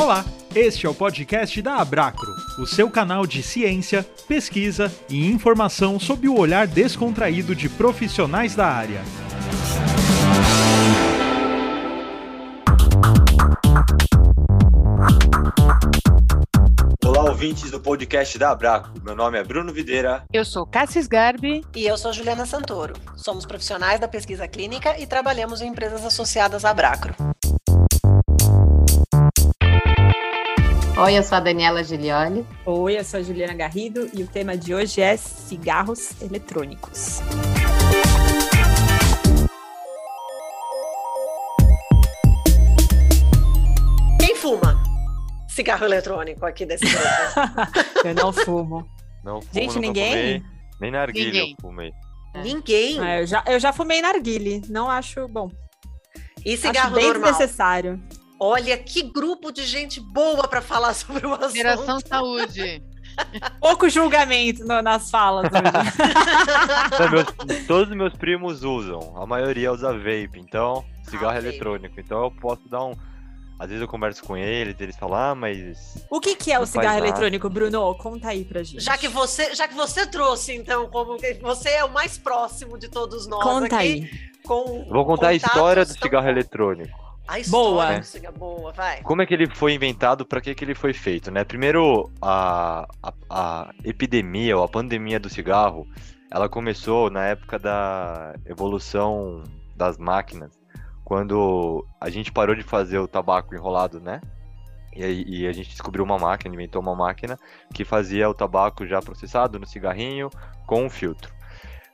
[0.00, 5.98] Olá, este é o podcast da Abracro, o seu canal de ciência, pesquisa e informação
[5.98, 9.02] sob o olhar descontraído de profissionais da área.
[17.04, 18.90] Olá, ouvintes do podcast da Abraco.
[19.02, 20.22] Meu nome é Bruno Videira.
[20.32, 21.64] Eu sou Cassis Garbi.
[21.74, 22.94] E eu sou Juliana Santoro.
[23.16, 27.16] Somos profissionais da pesquisa clínica e trabalhamos em empresas associadas à Abracro.
[30.98, 32.44] Oi, eu sou a Daniela Giglioli.
[32.66, 37.20] Oi, eu sou a Juliana Garrido e o tema de hoje é cigarros eletrônicos.
[44.20, 44.80] Quem fuma
[45.48, 48.06] cigarro eletrônico aqui desse grupo?
[48.08, 48.86] eu não fumo.
[49.24, 50.10] Não fumo, Gente, ninguém?
[50.10, 50.42] fumei,
[50.80, 51.50] nem na argilha Ninguém.
[51.50, 51.90] eu fumei.
[52.42, 53.00] Ninguém.
[53.00, 55.50] Ah, eu, já, eu já fumei narguile, não acho bom.
[56.44, 57.30] E acho cigarro bem normal?
[57.32, 58.00] desnecessário.
[58.40, 61.54] Olha que grupo de gente boa para falar sobre o assunto.
[61.54, 62.82] Geração Saúde.
[63.60, 67.00] Pouco julgamento no- nas falas hoje.
[67.00, 71.46] Não, meus- todos os meus primos usam, a maioria usa vape, então, cigarro Ah, vape.
[71.48, 71.98] eletrônico.
[72.00, 72.94] Então eu posso dar um.
[73.58, 76.06] Às vezes eu converso com eles, eles falam, ah, mas.
[76.08, 77.08] o que, que é o cigarro nada.
[77.08, 77.92] eletrônico, Bruno?
[77.96, 78.78] Conta aí pra gente.
[78.80, 82.88] Já que você, já que você trouxe, então, como você é o mais próximo de
[82.88, 84.10] todos nós Conta aqui, aí.
[84.44, 87.07] com Vou contar a história do tão cigarro eletrônico.
[87.28, 87.98] A história Boa.
[87.98, 89.02] do cigarro boa, vai.
[89.02, 91.44] Como é que ele foi inventado, para que, que ele foi feito, né?
[91.44, 95.86] Primeiro, a, a, a epidemia ou a pandemia do cigarro,
[96.32, 99.44] ela começou na época da evolução
[99.76, 100.58] das máquinas,
[101.04, 104.22] quando a gente parou de fazer o tabaco enrolado, né?
[104.96, 107.38] E, aí- e a gente descobriu uma máquina, inventou uma máquina
[107.74, 110.30] que fazia o tabaco já processado no cigarrinho
[110.66, 111.30] com um filtro.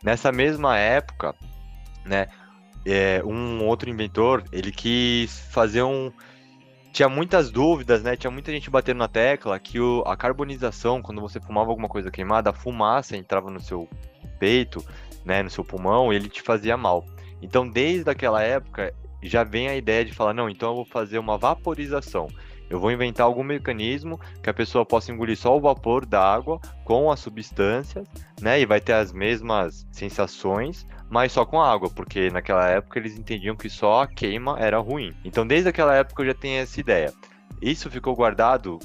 [0.03, 1.35] Nessa mesma época,
[2.05, 2.29] né,
[2.85, 6.13] é, um outro inventor, ele quis fazer um,
[6.95, 8.17] tinha muitas dúvidas, né?
[8.17, 12.09] Tinha muita gente batendo na tecla que o, a carbonização, quando você fumava alguma coisa
[12.09, 13.89] queimada, a fumaça entrava no seu
[14.39, 14.85] peito,
[15.25, 15.43] né?
[15.43, 17.05] No seu pulmão, e ele te fazia mal.
[17.43, 21.19] Então, desde aquela época, já vem a ideia de falar, não, então eu vou fazer
[21.19, 22.29] uma vaporização.
[22.69, 26.61] Eu vou inventar algum mecanismo que a pessoa possa engolir só o vapor da água
[26.85, 28.07] com as substâncias,
[28.41, 28.61] né?
[28.61, 33.57] E vai ter as mesmas sensações, mas só com água, porque naquela época eles entendiam
[33.57, 35.15] que só a queima era ruim.
[35.25, 37.13] Então, desde aquela época eu já tenho essa ideia.
[37.61, 38.79] Isso ficou guardado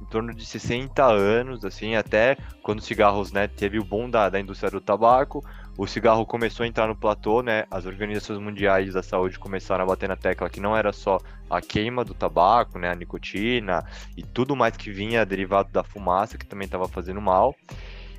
[0.00, 4.28] em torno de 60 anos, assim, até quando os cigarros, né, teve o boom da,
[4.28, 5.44] da indústria do tabaco,
[5.78, 9.86] o cigarro começou a entrar no platô, né, as organizações mundiais da saúde começaram a
[9.86, 11.18] bater na tecla que não era só
[11.48, 16.36] a queima do tabaco, né, a nicotina e tudo mais que vinha derivado da fumaça,
[16.36, 17.54] que também estava fazendo mal.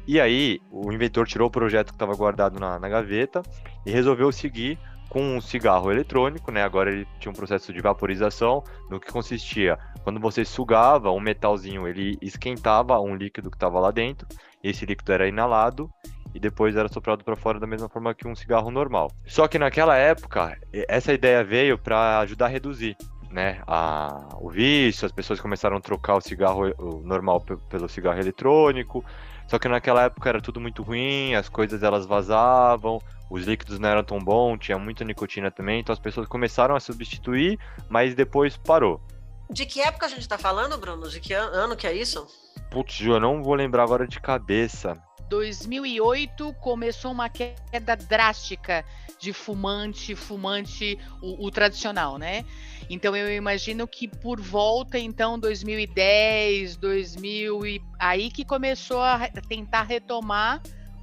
[0.07, 3.43] E aí, o inventor tirou o projeto que estava guardado na, na gaveta
[3.85, 6.63] e resolveu seguir com um cigarro eletrônico, né?
[6.63, 11.87] Agora ele tinha um processo de vaporização, no que consistia, quando você sugava um metalzinho,
[11.87, 14.27] ele esquentava um líquido que estava lá dentro,
[14.63, 15.89] esse líquido era inalado
[16.33, 19.11] e depois era soprado para fora da mesma forma que um cigarro normal.
[19.25, 20.57] Só que naquela época,
[20.87, 22.95] essa ideia veio para ajudar a reduzir
[23.31, 27.87] né, a, o vício, as pessoas começaram a trocar o cigarro o normal pe- pelo
[27.87, 29.03] cigarro eletrônico.
[29.47, 33.89] Só que naquela época era tudo muito ruim, as coisas elas vazavam, os líquidos não
[33.89, 37.57] eram tão bons, tinha muita nicotina também, então as pessoas começaram a substituir,
[37.89, 39.01] mas depois parou.
[39.49, 41.09] De que época a gente tá falando, Bruno?
[41.09, 42.27] De que an- ano que é isso?
[42.69, 44.93] Putz, Ju, eu não vou lembrar agora de cabeça.
[45.29, 48.83] 2008 começou uma queda drástica
[49.19, 52.43] de fumante, fumante, o, o tradicional, né?
[52.89, 59.83] Então eu imagino que por volta, então, 2010, 2000 e aí que começou a tentar
[59.83, 60.61] retomar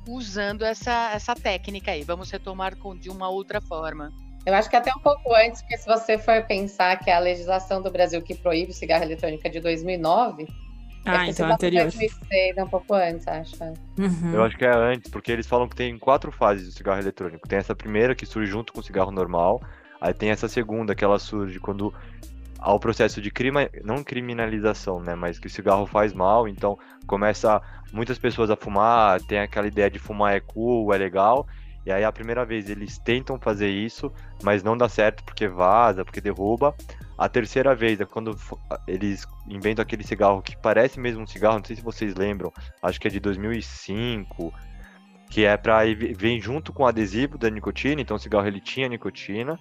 [0.09, 2.03] usando essa, essa técnica aí.
[2.03, 4.11] Vamos retomar com, de uma outra forma.
[4.45, 7.83] Eu acho que até um pouco antes, porque se você for pensar que a legislação
[7.83, 10.47] do Brasil que proíbe cigarro eletrônico é de 2009,
[11.07, 11.83] Ah, ter então sido anterior.
[11.85, 13.57] 2006, um pouco antes, acho.
[13.99, 14.35] Uhum.
[14.35, 17.49] Eu acho que é antes, porque eles falam que tem quatro fases do cigarro eletrônico.
[17.49, 19.61] Tem essa primeira que surge junto com o cigarro normal,
[20.01, 21.93] aí tem essa segunda que ela surge quando
[22.59, 26.79] há o processo de crima, não criminalização, né, mas que o cigarro faz mal, então
[27.07, 27.63] começa
[27.93, 31.47] muitas pessoas a fumar, tem aquela ideia de fumar é cool, é legal,
[31.87, 34.13] e aí a primeira vez eles tentam fazer isso,
[34.43, 36.75] mas não dá certo porque vaza, porque derruba.
[37.17, 38.37] A terceira vez é quando
[38.89, 42.53] eles inventam aquele cigarro que parece mesmo um cigarro, não sei se vocês lembram,
[42.83, 44.53] acho que é de 2005,
[45.31, 45.85] que é para
[46.17, 49.57] vem junto com o adesivo da nicotina, então o cigarro ele tinha nicotina,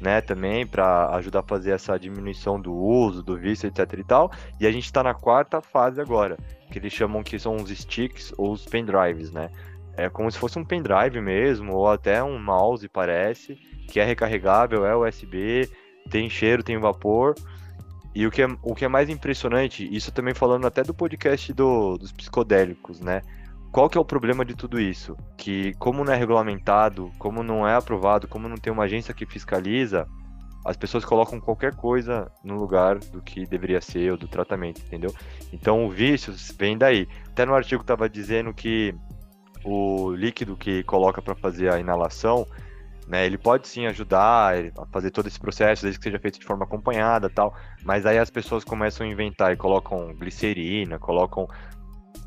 [0.00, 4.32] né, também para ajudar a fazer essa diminuição do uso, do vício, etc e tal.
[4.60, 6.36] E a gente está na quarta fase agora,
[6.72, 9.48] que eles chamam que são os sticks ou os pendrives, né?
[9.98, 13.56] É como se fosse um pendrive mesmo, ou até um mouse, parece,
[13.88, 15.68] que é recarregável, é USB,
[16.08, 17.34] tem cheiro, tem vapor.
[18.14, 21.52] E o que, é, o que é mais impressionante, isso também falando até do podcast
[21.52, 23.22] do, dos psicodélicos, né?
[23.72, 25.16] Qual que é o problema de tudo isso?
[25.36, 29.26] Que como não é regulamentado, como não é aprovado, como não tem uma agência que
[29.26, 30.06] fiscaliza,
[30.64, 35.12] as pessoas colocam qualquer coisa no lugar do que deveria ser ou do tratamento, entendeu?
[35.52, 37.08] Então o vício vem daí.
[37.26, 38.94] Até no artigo estava dizendo que
[39.64, 42.46] o líquido que coloca para fazer a inalação,
[43.06, 46.44] né, ele pode sim ajudar a fazer todo esse processo, desde que seja feito de
[46.44, 51.48] forma acompanhada tal, mas aí as pessoas começam a inventar e colocam glicerina, colocam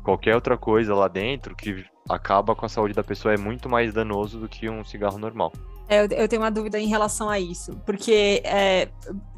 [0.02, 3.94] qualquer outra coisa lá dentro que acaba com a saúde da pessoa, é muito mais
[3.94, 5.52] danoso do que um cigarro normal.
[5.88, 8.88] É, eu, tenho uma dúvida em relação a isso, porque é,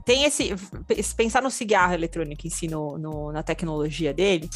[0.04, 0.54] tem esse.
[1.16, 4.48] Pensar no cigarro eletrônico em si, no, no, na tecnologia dele,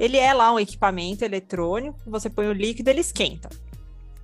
[0.00, 3.50] ele é lá um equipamento eletrônico, você põe o líquido, ele esquenta.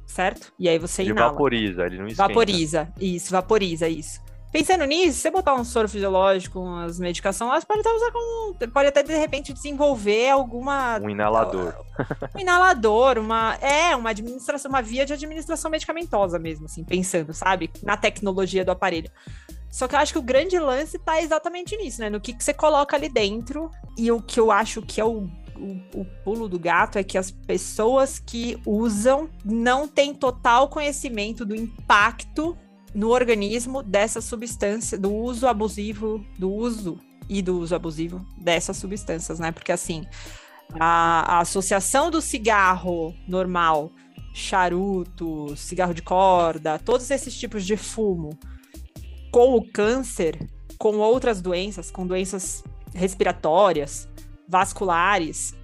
[0.07, 0.51] Certo?
[0.59, 1.33] E aí você ele inala.
[1.33, 2.29] vaporiza, ele não esquenta.
[2.29, 4.25] Vaporiza, isso, vaporiza, isso.
[4.51, 8.55] Pensando nisso, você botar um soro fisiológico, umas medicações lá, você pode até usar como.
[8.73, 10.99] Pode até de repente desenvolver alguma.
[10.99, 11.75] Um inalador.
[12.35, 13.57] Um inalador, uma.
[13.61, 17.71] É, uma administração, uma via de administração medicamentosa mesmo, assim, pensando, sabe?
[17.83, 19.11] Na tecnologia do aparelho.
[19.71, 22.09] Só que eu acho que o grande lance tá exatamente nisso, né?
[22.09, 23.71] No que, que você coloca ali dentro.
[23.99, 27.19] E o que eu acho que é o o, o, pulo do gato é que
[27.19, 32.57] as pessoas que usam não têm total conhecimento do impacto
[32.95, 36.99] no organismo dessa substância, do uso abusivo, do uso
[37.29, 39.53] e do uso abusivo dessas substâncias, né?
[39.53, 40.07] Porque assim,
[40.79, 43.91] a, a associação do cigarro normal,
[44.33, 48.31] charuto, cigarro de corda, todos esses tipos de fumo
[49.31, 50.39] com o câncer,
[50.79, 52.65] com outras doenças, com doenças
[52.95, 54.09] respiratórias,
[54.49, 55.55] vasculares,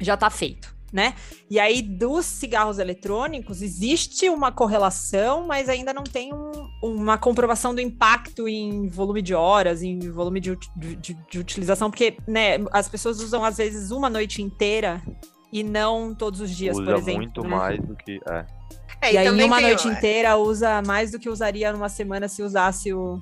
[0.00, 1.14] já está feito, né?
[1.50, 6.50] E aí, dos cigarros eletrônicos, existe uma correlação, mas ainda não tem um,
[6.82, 12.16] uma comprovação do impacto em volume de horas, em volume de, de, de, utilização, porque
[12.26, 15.02] né, as pessoas usam, às vezes, uma noite inteira
[15.52, 17.22] e não todos os dias, usa por exemplo.
[17.22, 17.48] muito né?
[17.48, 18.20] mais do que.
[18.28, 18.46] É.
[19.00, 22.42] É, e, e aí, uma noite inteira usa mais do que usaria numa semana se
[22.42, 23.20] usasse o,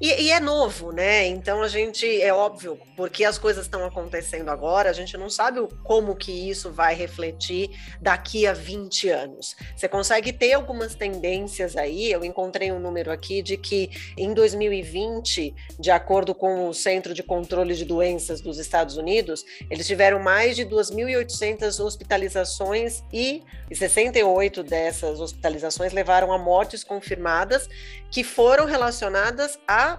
[0.00, 1.26] e, e, é novo, né?
[1.26, 5.60] Então a gente, é óbvio, porque as coisas estão acontecendo agora, a gente não sabe
[5.84, 7.70] como que isso vai refletir
[8.00, 9.54] daqui a 20 anos.
[9.76, 15.54] Você consegue ter algumas tendências aí, eu encontrei um número aqui de que em 2020,
[15.78, 20.56] de acordo com o Centro de Controle de Doenças dos Estados Unidos, eles tiveram mais
[20.56, 23.42] de 2.800 hospitalizações e
[23.72, 27.68] 68 dessas hospitalizações levaram a mortes confirmadas
[28.14, 29.98] que foram relacionadas a,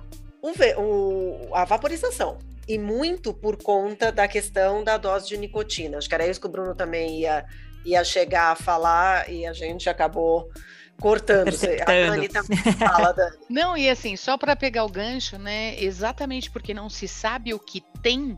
[0.77, 2.37] o, a vaporização.
[2.65, 5.97] E muito por conta da questão da dose de nicotina.
[5.97, 7.45] Acho que era isso que o Bruno também ia,
[7.85, 10.49] ia chegar a falar e a gente acabou
[10.97, 11.49] cortando.
[11.81, 13.37] A Dani também fala, Dani.
[13.49, 15.75] Não, e assim, só para pegar o gancho, né?
[15.77, 18.37] Exatamente porque não se sabe o que tem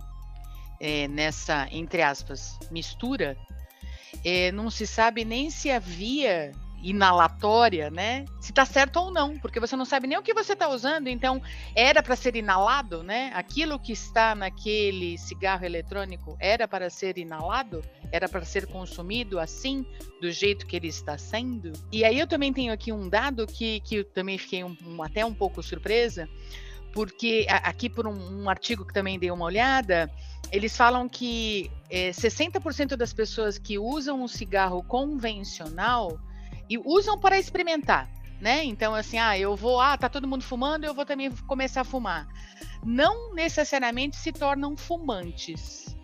[0.81, 3.37] é, nessa, entre aspas, mistura,
[4.25, 6.51] é, não se sabe nem se havia
[6.81, 8.25] inalatória, né?
[8.39, 11.07] Se tá certo ou não, porque você não sabe nem o que você está usando,
[11.07, 11.41] então
[11.75, 13.31] era para ser inalado, né?
[13.33, 19.85] Aquilo que está naquele cigarro eletrônico era para ser inalado, era para ser consumido assim,
[20.21, 21.73] do jeito que ele está sendo.
[21.91, 25.01] E aí eu também tenho aqui um dado que, que eu também fiquei um, um,
[25.01, 26.29] até um pouco surpresa,
[26.93, 30.11] porque aqui por um, um, artigo que também dei uma olhada,
[30.51, 36.17] eles falam que é, 60% das pessoas que usam um cigarro convencional
[36.69, 38.09] e usam para experimentar,
[38.39, 38.63] né?
[38.63, 41.85] Então, assim, ah, eu vou, ah, tá todo mundo fumando, eu vou também começar a
[41.85, 42.27] fumar.
[42.85, 45.95] Não necessariamente se tornam fumantes.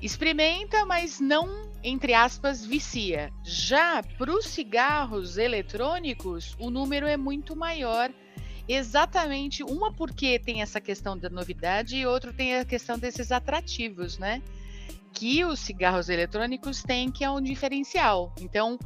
[0.00, 3.32] Experimenta, mas não, entre aspas, vicia.
[3.44, 8.10] Já para os cigarros eletrônicos, o número é muito maior.
[8.66, 14.18] Exatamente, uma porque tem essa questão da novidade e outro tem a questão desses atrativos,
[14.18, 14.42] né?
[15.12, 18.34] Que os cigarros eletrônicos têm, que é um diferencial.
[18.40, 18.78] Então,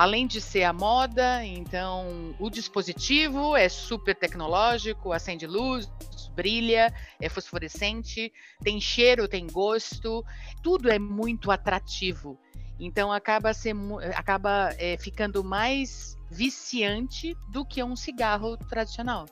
[0.00, 5.92] além de ser a moda, então o dispositivo é super tecnológico, acende luz,
[6.34, 6.90] brilha,
[7.20, 10.24] é fosforescente, tem cheiro, tem gosto,
[10.62, 12.38] tudo é muito atrativo.
[12.78, 13.76] Então acaba, ser,
[14.14, 19.26] acaba é, ficando mais viciante do que um cigarro tradicional.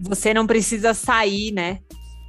[0.00, 1.82] Você não precisa sair, né?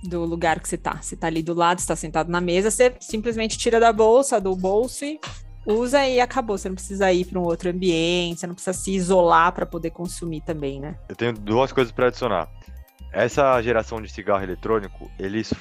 [0.03, 0.99] Do lugar que você tá.
[1.01, 4.55] Você tá ali do lado, está sentado na mesa, você simplesmente tira da bolsa, do
[4.55, 5.19] bolso e
[5.65, 6.57] usa e acabou.
[6.57, 9.91] Você não precisa ir para um outro ambiente, você não precisa se isolar para poder
[9.91, 10.95] consumir também, né?
[11.07, 12.49] Eu tenho duas coisas para adicionar.
[13.11, 15.53] Essa geração de cigarro eletrônico, eles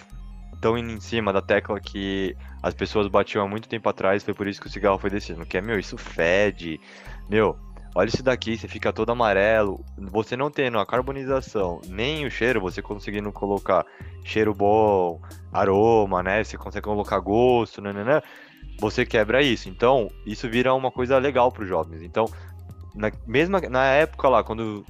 [0.55, 4.35] estão indo em cima da tecla que as pessoas batiam há muito tempo atrás, foi
[4.35, 5.45] por isso que o cigarro foi decidido.
[5.47, 6.81] Que é, meu, isso fede.
[7.29, 7.59] Meu,
[7.95, 9.85] olha isso daqui, você fica todo amarelo.
[9.97, 13.85] Você não tendo a carbonização nem o cheiro, você conseguindo colocar
[14.25, 15.21] cheiro bom,
[15.53, 16.43] aroma, né?
[16.45, 18.23] Você consegue colocar gosto, né, né, né?
[18.79, 19.69] Você quebra isso.
[19.69, 22.03] Então, isso vira uma coisa legal para os jovens.
[22.03, 22.27] Então,
[22.95, 23.11] na
[23.69, 24.85] na época lá, quando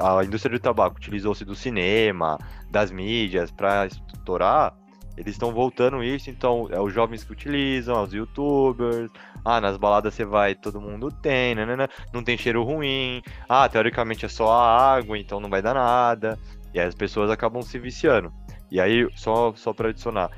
[0.00, 2.38] a indústria do tabaco utilizou-se do cinema,
[2.70, 4.74] das mídias para estourar,
[5.18, 9.10] eles estão voltando isso, então é os jovens que utilizam, os youtubers.
[9.44, 13.20] Ah, nas baladas você vai, todo mundo tem, né, né, né, não tem cheiro ruim.
[13.48, 16.38] Ah, teoricamente é só a água, então não vai dar nada.
[16.72, 18.32] E aí as pessoas acabam se viciando.
[18.70, 20.30] E aí, só, só para adicionar,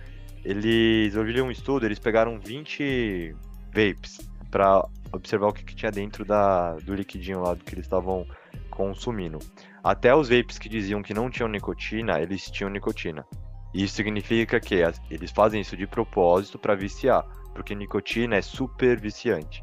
[0.43, 3.37] eles ouviram um estudo, eles pegaram 20
[3.75, 8.27] vapes para observar o que, que, tinha dentro da, do liquidinho lá que eles estavam
[8.71, 9.39] consumindo.
[9.85, 13.27] Até os vapes que diziam que não tinham nicotina, eles tinham nicotina.
[13.73, 17.25] Isso significa que eles fazem isso de propósito para viciar,
[17.55, 19.63] porque nicotina é super viciante.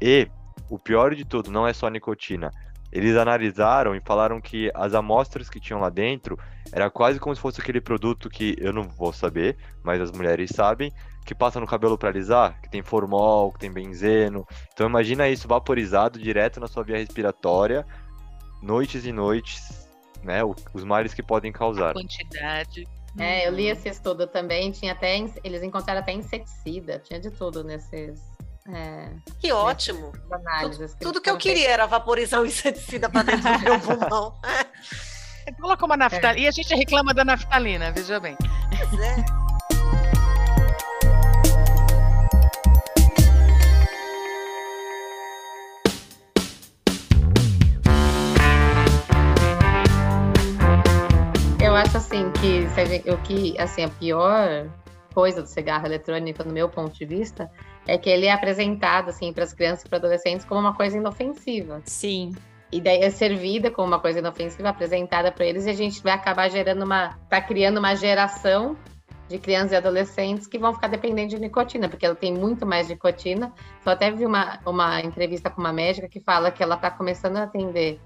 [0.00, 0.28] E
[0.68, 2.50] o pior de tudo não é só nicotina.
[2.92, 6.38] Eles analisaram e falaram que as amostras que tinham lá dentro
[6.72, 10.50] era quase como se fosse aquele produto que eu não vou saber, mas as mulheres
[10.50, 10.92] sabem,
[11.24, 14.46] que passa no cabelo para alisar, que tem formol, que tem benzeno.
[14.72, 17.86] Então imagina isso vaporizado direto na sua via respiratória,
[18.62, 19.88] noites e noites,
[20.22, 20.40] né?
[20.72, 21.90] Os males que podem causar.
[21.90, 22.86] A quantidade.
[23.18, 27.64] É, eu li esse estudo também, tinha até eles encontraram até inseticida, tinha de tudo
[27.64, 28.20] nesses.
[28.68, 30.12] É, que ótimo!
[30.30, 34.34] Análises, tudo, tudo que eu queria era vaporizar o inseticida para dentro do meu pulmão.
[35.60, 36.40] Coloca uma naftalina.
[36.40, 36.44] É.
[36.44, 38.36] E a gente reclama da naftalina, veja bem.
[38.90, 39.45] Pois é.
[51.76, 54.68] Acho assim que o que assim a pior
[55.14, 57.50] coisa do cigarro eletrônico, no meu ponto de vista,
[57.86, 60.98] é que ele é apresentado assim para as crianças e para adolescentes como uma coisa
[60.98, 61.80] inofensiva.
[61.84, 62.34] Sim.
[62.70, 66.12] E daí é servida como uma coisa inofensiva, apresentada para eles, e a gente vai
[66.12, 67.16] acabar gerando uma.
[67.30, 68.76] tá criando uma geração
[69.28, 72.88] de crianças e adolescentes que vão ficar dependentes de nicotina, porque ela tem muito mais
[72.88, 73.52] nicotina.
[73.82, 77.36] Só até vi uma, uma entrevista com uma médica que fala que ela está começando
[77.36, 78.00] a atender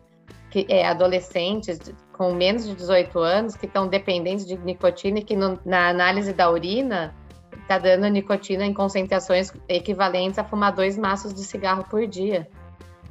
[0.50, 1.78] que é, adolescentes
[2.12, 6.32] com menos de 18 anos que estão dependentes de nicotina e que no, na análise
[6.32, 7.14] da urina
[7.62, 12.48] está dando nicotina em concentrações equivalentes a fumar dois maços de cigarro por dia.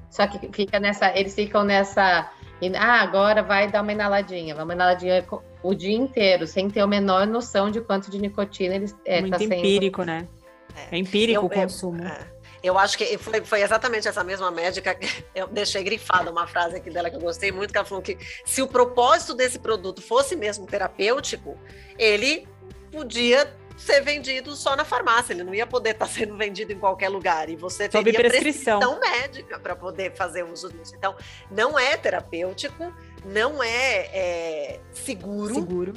[0.09, 2.29] Só que fica nessa, eles ficam nessa,
[2.77, 5.25] ah, agora vai dar uma inaladinha, uma inaladinha
[5.63, 9.37] o dia inteiro, sem ter a menor noção de quanto de nicotina eles é, Muito
[9.37, 10.07] tá empírico, sendo...
[10.07, 10.27] né?
[10.75, 12.03] É, é empírico eu, o consumo.
[12.03, 12.38] É.
[12.61, 14.97] Eu acho que foi, foi, exatamente essa mesma médica,
[15.33, 18.17] eu deixei grifada uma frase aqui dela que eu gostei muito, que ela falou que
[18.45, 21.57] se o propósito desse produto fosse mesmo terapêutico,
[21.97, 22.47] ele
[22.91, 27.07] podia ser vendido só na farmácia, ele não ia poder estar sendo vendido em qualquer
[27.07, 30.93] lugar, e você teria prescrição, prescrição médica para poder fazer uso disso.
[30.97, 31.15] Então,
[31.49, 35.55] não é terapêutico, não é, é seguro.
[35.55, 35.93] Seguro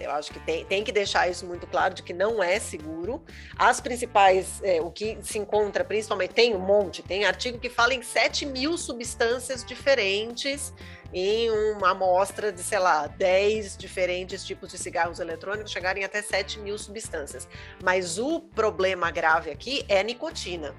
[0.00, 3.22] eu acho que tem, tem que deixar isso muito claro de que não é seguro.
[3.56, 7.94] As principais, é, o que se encontra principalmente, tem um monte, tem artigo que fala
[7.94, 10.72] em 7 mil substâncias diferentes
[11.12, 16.60] em uma amostra de, sei lá, 10 diferentes tipos de cigarros eletrônicos, chegarem até 7
[16.60, 17.48] mil substâncias.
[17.82, 20.74] Mas o problema grave aqui é nicotina.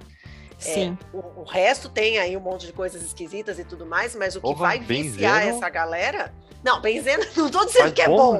[0.57, 0.97] Sim.
[1.13, 4.35] É, o, o, resto tem aí um monte de coisas esquisitas e tudo mais, mas
[4.35, 6.31] o que vai viciar essa galera.
[6.63, 8.39] Não, benzeno, não tô dizendo mas que é bom.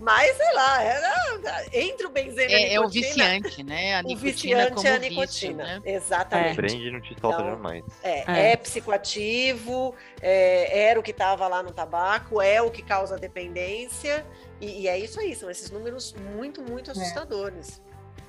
[0.00, 2.80] mas, sei lá, era, entre o benzeno é, e a nicotina.
[2.80, 3.98] É o viciante, né?
[3.98, 5.64] A o viciante é a nicotina.
[5.64, 5.82] Vício, né?
[5.84, 6.50] Exatamente.
[6.50, 6.54] É.
[6.54, 7.84] Prende e não te solta então, jamais.
[8.02, 8.52] É, é.
[8.52, 14.26] é psicoativo, é, era o que estava lá no tabaco, é o que causa dependência.
[14.60, 16.92] E, e, é isso aí, são esses números muito, muito é.
[16.92, 17.82] assustadores.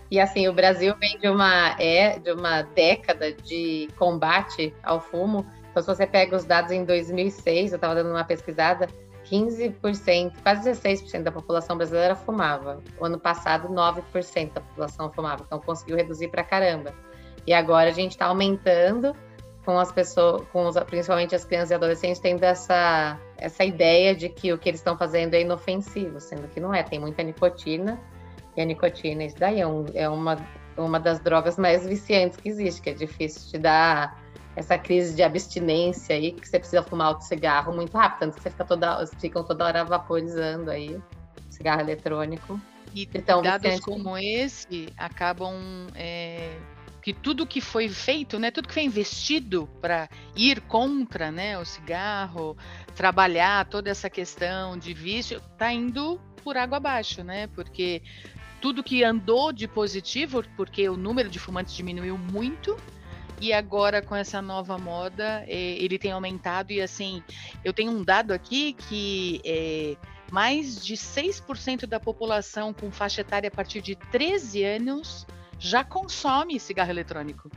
[0.10, 5.46] E assim, o Brasil vem de uma, é, de uma década de combate ao fumo.
[5.78, 8.88] Então, se você pega os dados em 2006, eu estava dando uma pesquisada,
[9.26, 12.82] 15%, quase 16% da população brasileira fumava.
[13.00, 15.44] O ano passado, 9% da população fumava.
[15.46, 16.96] Então, conseguiu reduzir para caramba.
[17.46, 19.16] E agora a gente está aumentando
[19.64, 24.30] com as pessoas, com os, principalmente as crianças e adolescentes, tendo essa, essa ideia de
[24.30, 26.82] que o que eles estão fazendo é inofensivo, sendo que não é.
[26.82, 28.02] Tem muita nicotina
[28.56, 30.38] e a nicotina, isso daí é, um, é uma,
[30.76, 34.26] uma das drogas mais viciantes que existe, que é difícil te dar
[34.58, 38.42] essa crise de abstinência aí, que você precisa fumar outro cigarro muito rápido, tanto que
[38.42, 41.00] você fica toda, ficam toda hora vaporizando aí,
[41.48, 42.60] cigarro eletrônico.
[42.92, 45.54] E então, dados como esse acabam
[45.94, 46.58] é,
[47.04, 51.64] que tudo que foi feito, né, tudo que foi investido para ir contra, né, o
[51.64, 52.58] cigarro,
[52.96, 57.46] trabalhar toda essa questão de vício, está indo por água abaixo, né?
[57.48, 58.02] Porque
[58.60, 62.76] tudo que andou de positivo, porque o número de fumantes diminuiu muito,
[63.40, 67.24] e agora com essa nova moda é, ele tem aumentado e assim
[67.64, 69.96] eu tenho um dado aqui que é,
[70.32, 75.28] mais de 6% da população com faixa etária a partir de 13 anos
[75.60, 77.50] já consome cigarro eletrônico.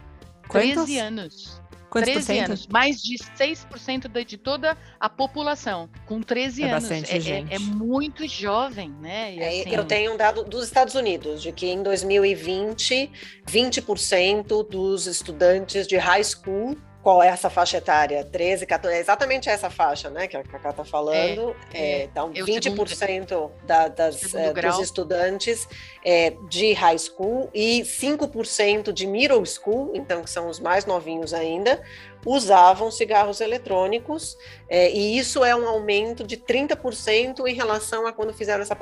[0.49, 0.85] Quantos?
[0.85, 1.63] 13 anos.
[1.91, 2.47] Quantos 13 por cento?
[2.47, 2.67] anos.
[2.69, 6.85] Mais de 6% da- de toda a população com 13 É anos.
[6.89, 7.53] bastante é, é- gente.
[7.53, 9.35] é muito jovem, né?
[9.35, 13.11] E, É, assim, Eu tenho um dado dos Estados Unidos, de que em 2020,
[13.47, 18.23] 20% dos estudantes de high school, qual é essa faixa etária?
[18.25, 21.57] 13, 14, é exatamente essa faixa, né, que a Cacá está falando.
[21.73, 24.73] É, É, então, é o 20% da, das, segundo grau.
[24.73, 25.67] dos estudantes
[26.05, 31.33] é, de high school e 5% de middle school, então, que são os mais novinhos
[31.33, 31.83] ainda,
[32.27, 34.37] usavam cigarros eletrônicos,
[34.69, 38.77] é, e isso é um aumento de 30% em relação a quando fizeram essa,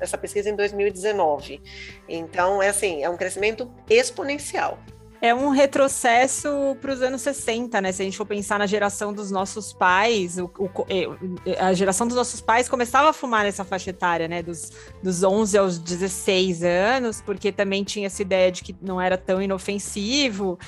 [0.00, 1.60] essa pesquisa em 2019.
[2.08, 4.78] Então, é assim, é um crescimento exponencial.
[5.26, 6.48] É um retrocesso
[6.80, 7.90] para os anos 60, né?
[7.90, 12.06] Se a gente for pensar na geração dos nossos pais, o, o- eh, a geração
[12.06, 14.40] dos nossos pais começava a fumar nessa faixa etária, né?
[14.42, 14.70] Dos,
[15.02, 19.42] dos 11 aos 16 anos, porque também tinha essa ideia de que não era tão
[19.42, 20.58] inofensivo.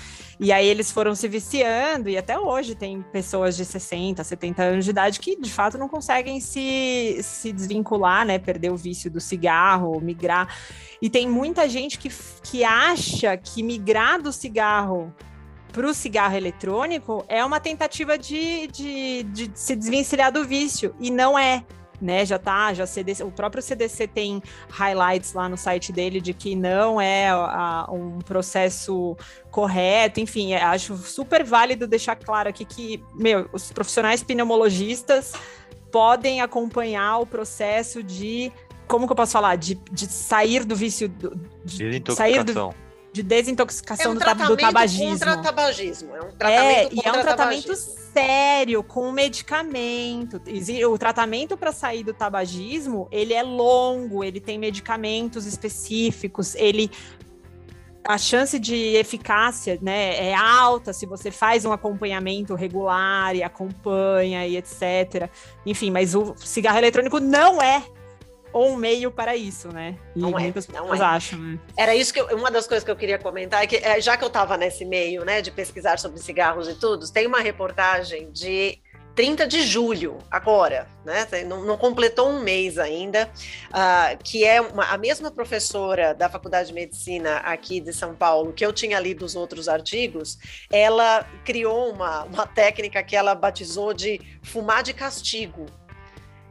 [0.41, 4.85] E aí eles foram se viciando, e até hoje tem pessoas de 60, 70 anos
[4.85, 8.39] de idade que de fato não conseguem se, se desvincular, né?
[8.39, 10.49] Perder o vício do cigarro, migrar.
[11.01, 12.11] E tem muita gente que,
[12.43, 15.15] que acha que migrar do cigarro
[15.73, 20.95] para o cigarro eletrônico é uma tentativa de, de, de se desvencilhar do vício.
[20.99, 21.65] E não é.
[22.01, 24.41] Né, já tá, já CDC, o próprio CDC tem
[24.71, 29.17] highlights lá no site dele de que não é a- um processo
[29.51, 35.33] correto, enfim, é- acho super válido deixar claro aqui que, meu, os profissionais pneumologistas
[35.91, 38.53] podem acompanhar o processo de
[38.89, 39.57] como que eu posso falar?
[39.57, 41.77] De, de sair do vício, do- de
[42.15, 42.75] sair do, Desintoxicação.
[43.13, 45.11] de desintoxicação É um do, do tratamento tabagismo.
[45.11, 46.17] contra tabagismo.
[46.17, 47.99] É um É, tratamento e é um tratamento tabagismo.
[48.15, 50.41] sério, com medicamento.
[50.91, 56.91] O tratamento para sair do tabagismo, ele é longo, ele tem medicamentos específicos, ele
[58.07, 64.47] a chance de eficácia, né, é alta se você faz um acompanhamento regular e acompanha
[64.47, 65.29] e etc.
[65.67, 67.83] Enfim, mas o cigarro eletrônico não é
[68.55, 69.97] um meio para isso, né?
[70.17, 71.05] E Não é, muitas não pessoas é.
[71.05, 71.39] acham.
[71.39, 71.59] né?
[71.77, 74.17] Era isso que eu- uma das coisas que eu queria comentar, é que é, já
[74.17, 78.31] que eu estava nesse meio, né, de pesquisar sobre cigarros e tudo, tem uma reportagem
[78.33, 78.79] de
[79.15, 83.29] 30 de julho, agora, né, não, não completou um mês ainda,
[83.73, 88.53] ah, que é uma- a mesma professora da Faculdade de Medicina aqui de São Paulo,
[88.53, 90.39] que eu tinha lido os outros artigos,
[90.71, 95.67] ela criou uma, uma técnica que ela batizou de fumar de castigo.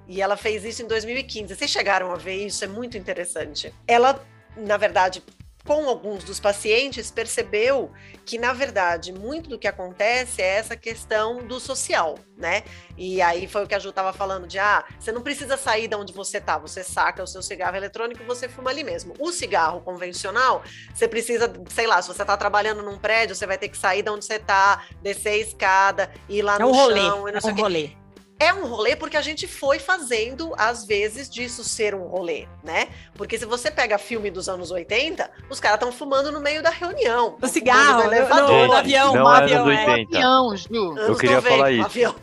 [0.08, 1.56] E ela fez isso em 2015.
[1.56, 2.64] Vocês chegaram a ver isso?
[2.64, 3.74] É muito interessante.
[3.88, 4.24] Ela,
[4.56, 5.22] na verdade,
[5.68, 7.92] com alguns dos pacientes, percebeu
[8.26, 12.64] que, na verdade, muito do que acontece é essa questão do social, né?
[12.98, 15.90] E aí foi o que a Ju estava falando de, ah, você não precisa sair
[15.90, 19.14] de onde você tá, você saca o seu cigarro eletrônico e você fuma ali mesmo.
[19.20, 23.58] O cigarro convencional, você precisa, sei lá, se você está trabalhando num prédio, você vai
[23.58, 26.72] ter que sair de onde você tá, descer a escada, ir lá É no um
[26.72, 27.92] rolê, chão, e não é um rolê.
[28.40, 32.88] É um rolê porque a gente foi fazendo, às vezes, disso ser um rolê, né?
[33.16, 36.70] Porque se você pega filme dos anos 80, os caras estão fumando no meio da
[36.70, 37.36] reunião.
[37.42, 38.68] No cigarro, no- elevador.
[38.68, 39.86] no avião, não no é avião, é.
[39.90, 40.16] 80.
[40.18, 40.98] Avião, Ju.
[40.98, 41.86] Eu queria 90, falar isso.
[41.86, 42.16] avião.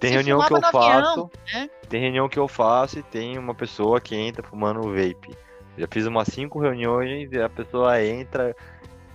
[0.00, 1.30] Tem Você reunião que eu no avião, faço.
[1.54, 1.70] né?
[1.88, 5.36] Tem reunião que eu faço e tem uma pessoa que entra fumando vape.
[5.78, 8.54] Já fiz umas cinco reuniões e a pessoa entra.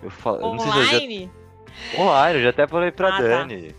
[0.01, 1.31] Eu falo, eu não sei se eu já Online?
[1.97, 3.21] Online, eu já até falei pra Ah, tá.
[3.21, 3.75] Dani.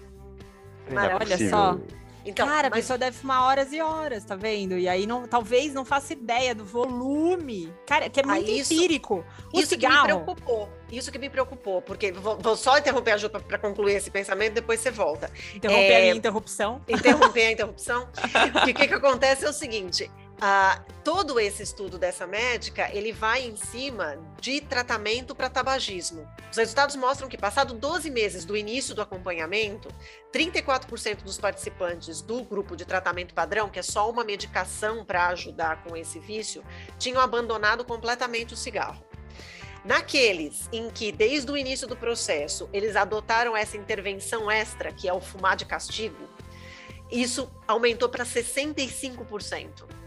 [0.90, 1.50] É Olha possível.
[1.50, 1.78] só.
[2.24, 4.76] Então, Cara, a mas pessoa deve fumar horas e horas, tá vendo?
[4.76, 7.72] E aí não, talvez não faça ideia do volume.
[7.86, 9.24] Cara, que é Ah, muito isso- empírico.
[9.52, 10.04] O isso que me cigarro.
[10.04, 10.68] preocupou.
[10.90, 14.54] Isso que me preocupou, porque vou, vou só interromper a Ju para concluir esse pensamento,
[14.54, 15.30] depois você volta.
[15.54, 16.82] Interromper É, a minha interrupção.
[16.88, 18.08] interromper a interrupção.
[18.52, 23.12] Porque o que, que acontece é o seguinte: ah, todo esse estudo dessa médica ele
[23.12, 26.26] vai em cima de tratamento para tabagismo.
[26.50, 29.88] Os resultados mostram que, passado 12 meses do início do acompanhamento,
[30.32, 35.84] 34% dos participantes do grupo de tratamento padrão, que é só uma medicação para ajudar
[35.84, 36.64] com esse vício,
[36.98, 39.04] tinham abandonado completamente o cigarro.
[39.84, 45.12] Naqueles em que, desde o início do processo, eles adotaram essa intervenção extra, que é
[45.12, 46.28] o fumar de castigo,
[47.10, 49.99] isso aumentou para 65%.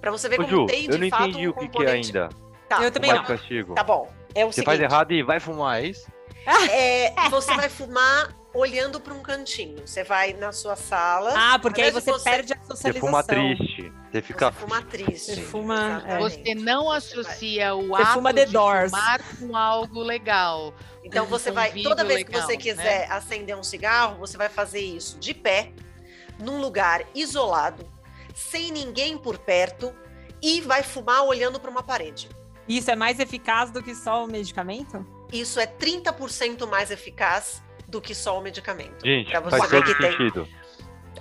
[0.00, 1.68] Para você ver Ô, como Ju, tem eu de não fato entendi um o que,
[1.68, 2.28] que é ainda.
[2.68, 3.24] Tá, Eu também não.
[3.24, 3.74] castigo.
[3.74, 4.10] Tá bom.
[4.34, 6.06] É o Você seguinte, faz errado e vai fumar, é isso?
[6.70, 9.86] é, você vai fumar olhando para um cantinho.
[9.86, 11.32] Você vai na sua sala.
[11.36, 13.08] Ah, porque aí você, você- perde a Você socialização.
[13.08, 13.92] fuma triste.
[14.10, 14.50] Você fica.
[14.50, 15.34] Você fuma triste.
[15.34, 16.18] Você fuma- é.
[16.18, 18.90] Você não associa o Você ato fuma The de Doors.
[18.90, 20.72] fumar com algo legal.
[21.04, 22.58] Então um você vai, toda vez que legal, você né?
[22.58, 25.72] quiser acender um cigarro, você vai fazer isso de pé,
[26.38, 27.84] num lugar isolado,
[28.40, 29.92] sem ninguém por perto
[30.42, 32.28] e vai fumar olhando para uma parede.
[32.68, 35.04] Isso é mais eficaz do que só o medicamento?
[35.32, 39.04] Isso é 30% mais eficaz do que só o medicamento.
[39.04, 40.10] Gente, Pra você faz todo que tem.
[40.12, 40.48] sentido.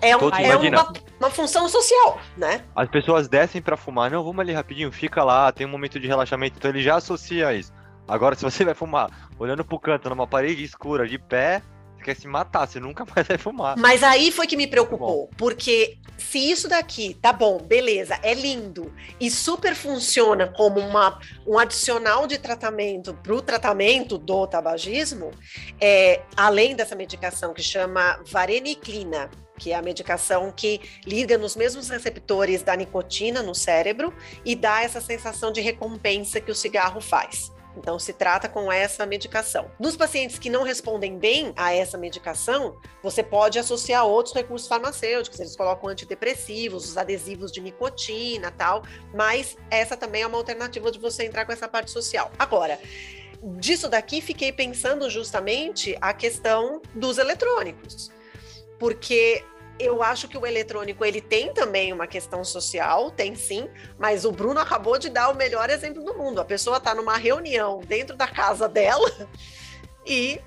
[0.02, 2.64] É, um- é uma, uma função social, né?
[2.76, 6.08] As pessoas descem pra fumar, não, vamos ali rapidinho, fica lá, tem um momento de
[6.08, 7.74] relaxamento, então ele já associa isso.
[8.08, 11.62] Agora, se você vai fumar olhando pro canto, numa parede escura, de pé,
[12.10, 13.78] quer se matar, você nunca mais vai fumar.
[13.78, 18.92] Mas aí foi que me preocupou, porque se isso daqui tá bom, beleza, é lindo
[19.20, 25.32] e super funciona como uma, um adicional de tratamento para o tratamento do tabagismo,
[25.80, 31.90] é, além dessa medicação que chama vareniclina, que é a medicação que liga nos mesmos
[31.90, 37.52] receptores da nicotina no cérebro e dá essa sensação de recompensa que o cigarro faz.
[37.80, 39.72] Então, se trata com essa medicação.
[39.80, 45.40] Nos pacientes que não respondem bem a essa medicação, você pode associar outros recursos farmacêuticos.
[45.40, 48.84] Eles colocam antidepressivos, os adesivos de nicotina tal.
[49.14, 52.30] Mas essa também é uma alternativa de você entrar com essa parte social.
[52.38, 52.78] Agora,
[53.42, 58.12] disso daqui, fiquei pensando justamente a questão dos eletrônicos.
[58.78, 59.44] Porque
[59.80, 64.32] eu acho que o eletrônico ele tem também uma questão social, tem sim, mas o
[64.32, 66.42] Bruno acabou de dar o melhor exemplo do mundo.
[66.42, 69.10] A pessoa está numa reunião dentro da casa dela
[70.06, 70.42] e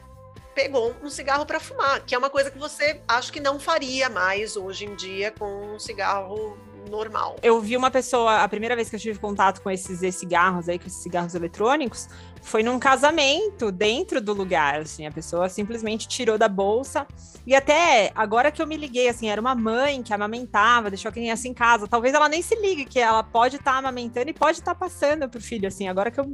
[0.55, 4.11] pegou um cigarro para fumar, que é uma coisa que você acho que não faria
[4.11, 6.59] mais hoje em dia com um cigarro
[6.91, 7.37] normal.
[7.43, 10.79] Eu vi uma pessoa, a primeira vez que eu tive contato com esses e-cigarros aí,
[10.79, 12.09] com esses cigarros eletrônicos,
[12.43, 17.07] foi num casamento dentro do lugar, assim, a pessoa simplesmente tirou da bolsa.
[17.47, 21.13] E até agora que eu me liguei, assim, era uma mãe que amamentava, deixou a
[21.13, 21.87] criança em casa.
[21.89, 25.41] Talvez ela nem se ligue que ela pode estar amamentando e pode estar passando pro
[25.41, 25.89] filho, assim.
[25.89, 26.33] Agora que eu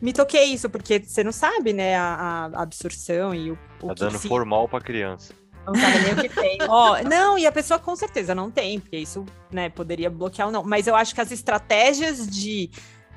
[0.00, 3.94] me toquei isso, porque você não sabe, né, a, a absorção e o, o Tá
[3.94, 5.32] dando se- formal pra criança.
[5.66, 6.58] Não sabe nem o que tem.
[6.68, 10.52] Ó, não, e a pessoa com certeza não tem, porque isso, né, poderia bloquear ou
[10.52, 10.62] não.
[10.62, 12.70] Mas eu acho que as estratégias de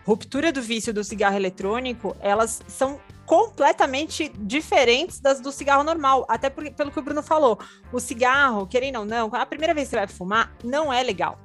[0.06, 6.26] ruptura do vício do cigarro eletrônico, elas são completamente diferentes das do cigarro normal.
[6.28, 7.60] Até pelo que o Bruno falou.
[7.94, 11.38] O cigarro, querendo ou não, a primeira vez que você vai fumar, não é legal.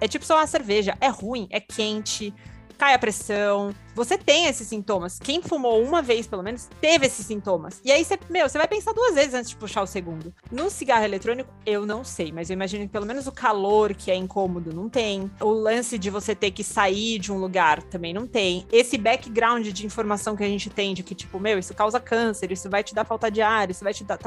[0.00, 2.34] É tipo só uma cerveja, é ruim, é quente,
[2.76, 3.74] cai a pressão.
[4.00, 5.18] Você tem esses sintomas.
[5.18, 7.82] Quem fumou uma vez, pelo menos, teve esses sintomas.
[7.84, 10.32] E aí você, meu, você vai pensar duas vezes antes de puxar o segundo.
[10.50, 14.10] No cigarro eletrônico, eu não sei, mas eu imagino que pelo menos o calor, que
[14.10, 15.30] é incômodo, não tem.
[15.38, 18.66] O lance de você ter que sair de um lugar também não tem.
[18.72, 22.50] Esse background de informação que a gente tem de que, tipo, meu, isso causa câncer,
[22.50, 24.18] isso vai te dar falta de ar, isso vai te dar.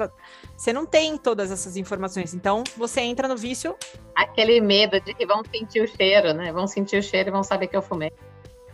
[0.55, 2.35] Você não tem todas essas informações.
[2.35, 3.75] Então, você entra no vício
[4.15, 6.53] Aquele medo de que vão sentir o cheiro, né?
[6.53, 8.11] Vão sentir o cheiro e vão saber que eu fumei.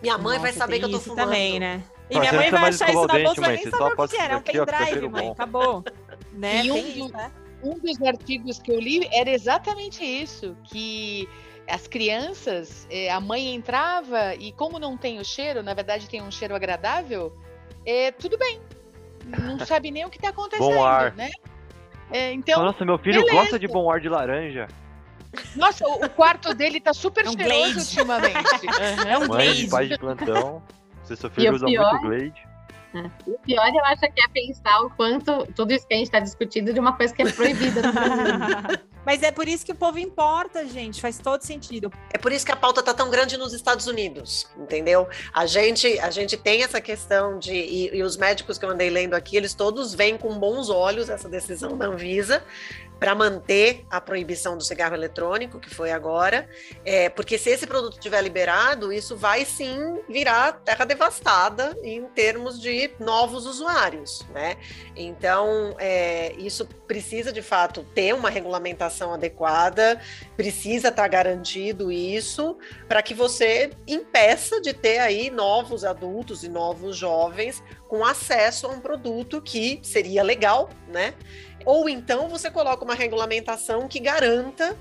[0.02, 1.26] Minha mãe vai Nossa, saber tem que eu tô fumando.
[1.26, 1.84] também, né?
[2.10, 4.18] E minha mãe vai achar isso na bolsa, vai mãe, nem saber só o que
[4.18, 4.34] era.
[4.34, 5.26] É um pendrive, mãe.
[5.26, 5.32] bom.
[5.32, 5.84] Acabou.
[6.32, 6.64] Né?
[6.64, 7.32] E um isso, né?
[7.62, 11.28] Um dos artigos que eu li era exatamente isso, que
[11.68, 16.22] as crianças, eh, a mãe entrava e como não tem o cheiro, na verdade tem
[16.22, 17.34] um cheiro agradável,
[17.86, 18.62] é tudo bem.
[19.26, 21.14] Não sabe nem o que está acontecendo, ar.
[21.16, 21.30] né?
[22.12, 23.36] É, então, Nossa, meu filho beleza.
[23.42, 24.68] gosta de bom ar de laranja.
[25.56, 27.80] Nossa, o, quarto dele tá super É um cheiroso Glade.
[27.80, 28.50] ultimamente.
[29.08, 29.70] É um Mãe de glaze.
[29.70, 30.64] pai de plantão.
[31.04, 32.50] Você filho o usa pior- muito Glade.
[33.28, 36.20] O pior, eu acho que é pensar o quanto tudo isso que a gente está
[36.20, 38.80] discutindo de uma coisa que é proibida no Brasil.
[39.06, 41.00] Mas é por isso que o povo importa, gente.
[41.00, 41.92] Faz todo sentido.
[42.12, 45.08] É por isso que a pauta tá tão grande nos Estados Unidos, entendeu?
[45.34, 47.54] A gente, a gente tem essa questão de.
[47.54, 51.10] E, e os médicos que eu andei lendo aqui, eles todos veem com bons olhos
[51.10, 52.44] essa decisão da Anvisa
[53.00, 56.50] para manter a proibição do cigarro eletrônico, que foi agora,
[56.84, 62.60] é, porque se esse produto estiver liberado, isso vai sim virar terra devastada em termos
[62.60, 64.58] de novos usuários, né?
[64.96, 70.02] Então, é, isso precisa de fato ter uma regulamentação adequada,
[70.36, 72.58] precisa estar garantido isso
[72.88, 78.70] para que você impeça de ter aí novos adultos e novos jovens com acesso a
[78.70, 81.14] um produto que seria legal, né?
[81.66, 84.78] Ou então você coloca uma regulamentação que garanta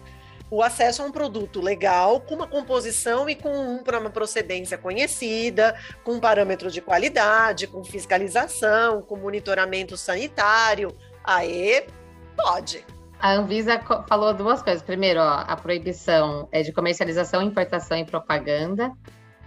[0.51, 5.79] o acesso a um produto legal, com uma composição e com um- uma procedência conhecida,
[6.03, 10.97] com parâmetro de qualidade, com fiscalização, com monitoramento sanitário.
[11.23, 11.85] Aí
[12.35, 12.85] pode.
[13.21, 14.83] A Anvisa falou duas coisas.
[14.83, 18.93] Primeiro, ó, a proibição é de comercialização, importação e propaganda.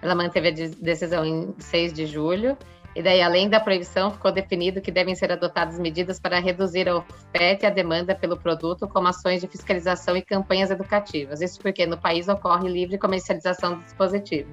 [0.01, 2.57] Ela manteve a de- decisão em 6 de julho.
[2.93, 6.97] E daí, além da proibição, ficou definido que devem ser adotadas medidas para reduzir a
[6.97, 11.41] oferta e a demanda pelo produto, como ações de fiscalização e campanhas educativas.
[11.41, 14.49] Isso porque no país ocorre livre comercialização do dispositivo.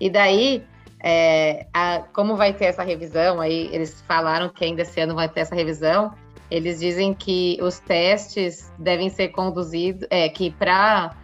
[0.00, 0.64] E daí,
[1.04, 5.28] é, a, como vai ter essa revisão, aí eles falaram que ainda esse ano vai
[5.28, 6.14] ter essa revisão,
[6.50, 11.14] eles dizem que os testes devem ser conduzidos, é, que para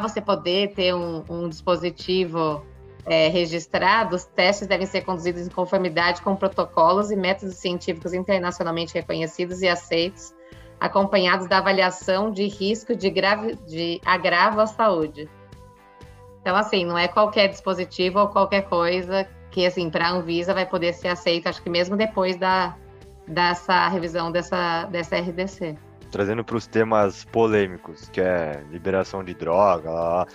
[0.00, 2.64] você poder ter um, um dispositivo
[3.04, 8.94] é, registrado, os testes devem ser conduzidos em conformidade com protocolos e métodos científicos internacionalmente
[8.94, 10.34] reconhecidos e aceitos,
[10.78, 15.28] acompanhados da avaliação de risco de, grave, de agravo à saúde.
[16.40, 20.66] Então, assim, não é qualquer dispositivo ou qualquer coisa que, assim, para a Anvisa vai
[20.66, 22.76] poder ser aceito, acho que mesmo depois da,
[23.26, 25.76] dessa revisão dessa, dessa RDC.
[26.10, 30.26] Trazendo para os temas polêmicos, que é liberação de droga, lá, lá.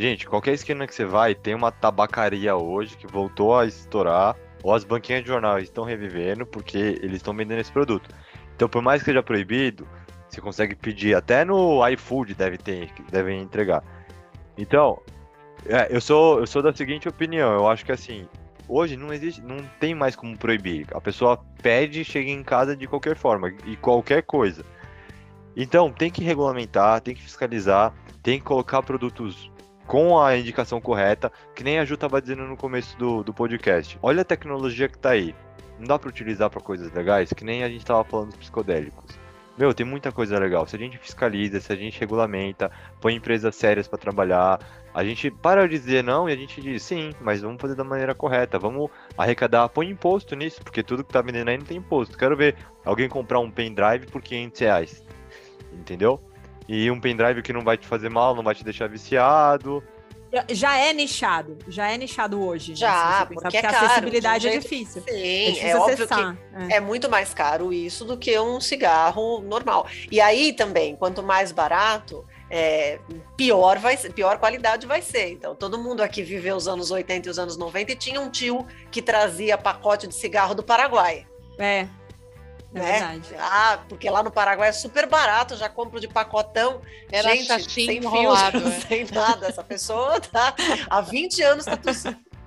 [0.00, 4.72] Gente, qualquer esquina que você vai, tem uma tabacaria hoje que voltou a estourar, ou
[4.72, 8.08] as banquinhas de jornal estão revivendo porque eles estão vendendo esse produto.
[8.56, 9.86] Então, por mais que seja proibido,
[10.26, 13.84] você consegue pedir, até no iFood deve ter, devem entregar.
[14.56, 15.02] Então,
[15.66, 18.26] é, eu sou eu sou da seguinte opinião, eu acho que assim,
[18.66, 20.86] hoje não existe, não tem mais como proibir.
[20.94, 24.64] A pessoa pede e chega em casa de qualquer forma e qualquer coisa.
[25.54, 29.50] Então, tem que regulamentar, tem que fiscalizar, tem que colocar produtos
[29.90, 33.98] com a indicação correta, que nem a Ju estava dizendo no começo do, do podcast.
[34.00, 35.34] Olha a tecnologia que está aí.
[35.80, 39.18] Não dá para utilizar para coisas legais, que nem a gente estava falando dos psicodélicos.
[39.58, 40.64] Meu, tem muita coisa legal.
[40.64, 44.60] Se a gente fiscaliza, se a gente regulamenta, põe empresas sérias para trabalhar,
[44.94, 47.82] a gente para de dizer não e a gente diz sim, mas vamos fazer da
[47.82, 48.60] maneira correta.
[48.60, 52.16] Vamos arrecadar, põe imposto nisso, porque tudo que tá vendendo aí não tem imposto.
[52.16, 55.04] Quero ver alguém comprar um pendrive por 500 reais.
[55.72, 56.20] Entendeu?
[56.72, 59.82] E um pendrive que não vai te fazer mal, não vai te deixar viciado.
[60.48, 62.70] Já é nichado, já é nichado hoje.
[62.70, 65.02] Né, já, né, porque, porque é a acessibilidade é difícil.
[65.02, 66.76] Sim, é, difícil é óbvio que é.
[66.76, 66.80] é.
[66.80, 69.88] muito mais caro isso do que um cigarro normal.
[70.12, 73.00] E aí também, quanto mais barato, é,
[73.36, 75.32] pior vai pior qualidade vai ser.
[75.32, 78.30] Então, todo mundo aqui viveu os anos 80 e os anos 90 e tinha um
[78.30, 81.26] tio que trazia pacote de cigarro do Paraguai.
[81.58, 81.88] É.
[82.74, 82.92] É né?
[82.92, 83.34] verdade.
[83.38, 86.80] Ah, porque lá no Paraguai é super barato, já compro de pacotão.
[87.10, 88.80] Era Gente, sem enrolado, fios, é.
[88.80, 89.48] sem nada.
[89.48, 90.54] Essa pessoa tá
[90.88, 91.78] há 20 anos tá.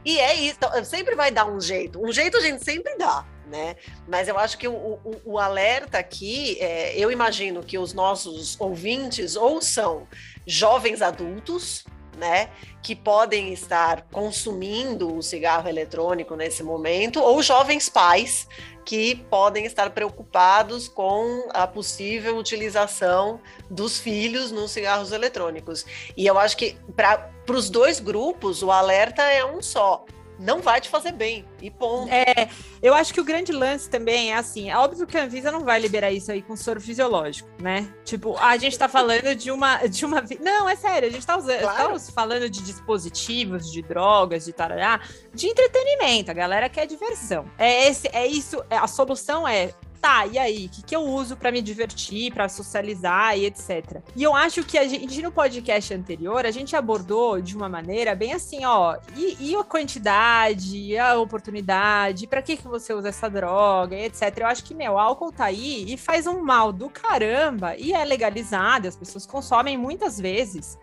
[0.06, 2.02] E é isso, então, sempre vai dar um jeito.
[2.02, 3.76] Um jeito a gente sempre dá né?
[4.08, 8.60] Mas eu acho que o, o, o alerta aqui, é, eu imagino que os nossos
[8.60, 10.08] ouvintes ou são
[10.46, 11.86] jovens adultos,
[12.18, 12.50] né,
[12.82, 18.48] que podem estar consumindo o cigarro eletrônico nesse momento, ou jovens pais
[18.86, 25.86] que podem estar preocupados com a possível utilização dos filhos nos cigarros eletrônicos.
[26.18, 30.06] E eu acho que para os dois grupos o alerta é um só
[30.44, 31.46] não vai te fazer bem.
[31.62, 32.12] E ponto.
[32.12, 32.50] É,
[32.82, 35.64] eu acho que o grande lance também é assim: é óbvio que a Anvisa não
[35.64, 37.88] vai liberar isso aí com soro fisiológico, né?
[38.04, 39.88] Tipo, a gente tá falando de uma.
[39.88, 41.94] De uma não, é sério, a gente tá, usando, claro.
[41.94, 45.02] tá falando de dispositivos, de drogas, de tarará,
[45.34, 46.30] de entretenimento.
[46.30, 47.46] A galera quer diversão.
[47.58, 48.64] É, esse, é isso.
[48.70, 50.66] É, a solução é tá, e aí?
[50.66, 54.02] O que, que eu uso para me divertir, para socializar e etc.
[54.14, 58.14] E eu acho que a gente, no podcast anterior, a gente abordou de uma maneira
[58.14, 63.08] bem assim, ó, e, e a quantidade, e a oportunidade, para que, que você usa
[63.08, 64.40] essa droga e etc.
[64.40, 68.04] Eu acho que, meu, álcool tá aí e faz um mal do caramba e é
[68.04, 70.78] legalizado, as pessoas consomem muitas vezes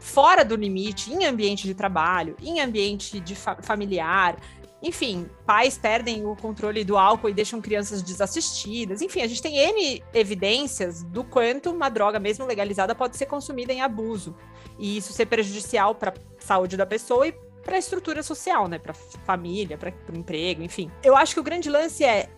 [0.00, 4.36] fora do limite, em ambiente de trabalho, em ambiente de fa familiar,
[4.82, 9.02] enfim, pais perdem o controle do álcool e deixam crianças desassistidas.
[9.02, 13.72] Enfim, a gente tem N evidências do quanto uma droga, mesmo legalizada, pode ser consumida
[13.72, 14.36] em abuso.
[14.78, 17.32] E isso ser prejudicial para a saúde da pessoa e
[17.64, 18.78] para a estrutura social, né?
[18.78, 20.90] Para família, para o emprego, enfim.
[21.02, 22.28] Eu acho que o grande lance é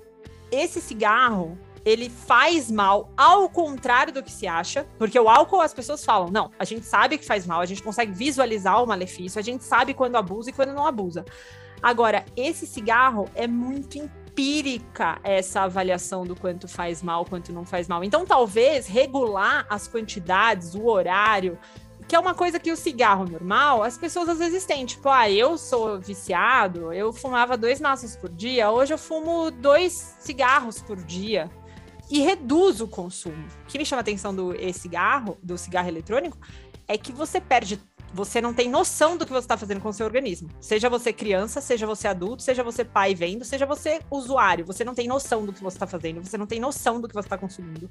[0.51, 1.59] esse cigarro.
[1.85, 6.31] Ele faz mal ao contrário do que se acha, porque o álcool as pessoas falam,
[6.31, 9.65] não, a gente sabe que faz mal, a gente consegue visualizar o malefício, a gente
[9.65, 11.25] sabe quando abusa e quando não abusa.
[11.83, 17.89] Agora, esse cigarro é muito empírica essa avaliação do quanto faz mal, quanto não faz
[17.89, 18.05] mal.
[18.05, 21.59] Então, talvez regular as quantidades, o horário,
[22.11, 24.85] que é uma coisa que o cigarro normal, as pessoas às vezes têm.
[24.85, 30.17] Tipo, ah, eu sou viciado, eu fumava dois maços por dia, hoje eu fumo dois
[30.19, 31.49] cigarros por dia.
[32.11, 33.47] E reduz o consumo.
[33.63, 36.37] O que me chama a atenção do e-cigarro, do cigarro eletrônico,
[36.89, 37.77] é que você perde
[38.13, 40.49] você não tem noção do que você está fazendo com o seu organismo.
[40.61, 44.65] Seja você criança, seja você adulto, seja você pai vendo, seja você usuário.
[44.65, 47.15] Você não tem noção do que você está fazendo, você não tem noção do que
[47.15, 47.89] você está consumindo.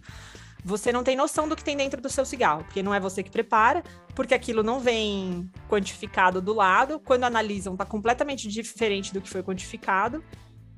[0.63, 3.23] Você não tem noção do que tem dentro do seu cigarro, porque não é você
[3.23, 3.81] que prepara,
[4.13, 6.99] porque aquilo não vem quantificado do lado.
[6.99, 10.23] Quando analisam, está completamente diferente do que foi quantificado.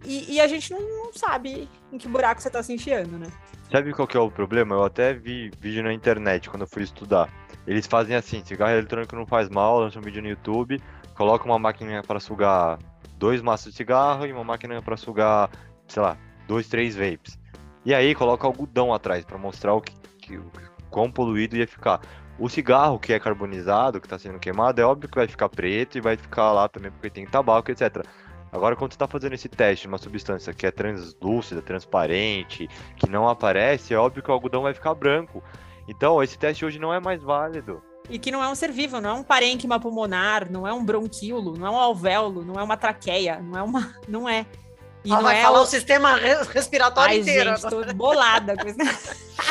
[0.05, 3.27] E, e a gente não, não, sabe em que buraco você tá se enfiando, né?
[3.71, 4.75] Sabe qual que é o problema?
[4.75, 7.29] Eu até vi vídeo na internet quando eu fui estudar.
[7.67, 10.81] Eles fazem assim, cigarro eletrônico não faz mal, lançam um vídeo no YouTube,
[11.15, 12.79] coloca uma máquina para sugar
[13.17, 15.49] dois maços de cigarro e uma máquina para sugar,
[15.87, 17.39] sei lá, dois, três vapes.
[17.85, 20.51] E aí coloca algodão atrás para mostrar o que, que, o
[20.89, 22.01] quão poluído ia ficar.
[22.39, 25.97] O cigarro que é carbonizado, que está sendo queimado, é óbvio que vai ficar preto
[25.97, 28.03] e vai ficar lá também porque tem tabaco, etc.
[28.51, 33.09] Agora, quando você está fazendo esse teste de uma substância que é translúcida, transparente, que
[33.09, 35.41] não aparece, é óbvio que o algodão vai ficar branco.
[35.87, 37.81] Então, esse teste hoje não é mais válido.
[38.09, 40.83] E que não é um ser vivo, não é um parênquima pulmonar, não é um
[40.83, 43.95] bronquíolo, não é um alvéolo, não é uma traqueia, não é uma.
[44.07, 44.45] Não é.
[45.03, 45.63] E não vai é falar o...
[45.63, 47.55] o sistema respiratório Ai, inteiro.
[47.55, 48.77] Gente, tô bolada com isso.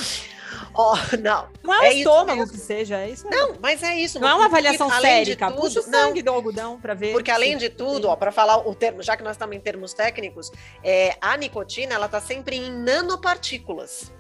[0.75, 1.49] Oh, não.
[1.63, 3.27] Não é, é estômago que seja, é isso.
[3.29, 4.19] Não, mas é isso.
[4.21, 5.51] Não é uma avaliação porque, sérica.
[5.51, 7.13] Tudo, Puxa o sangue não, do algodão para ver.
[7.13, 9.93] Porque além de tudo, ó, para falar o termo, já que nós estamos em termos
[9.93, 10.51] técnicos,
[10.83, 14.13] é, a nicotina ela está sempre em nanopartículas.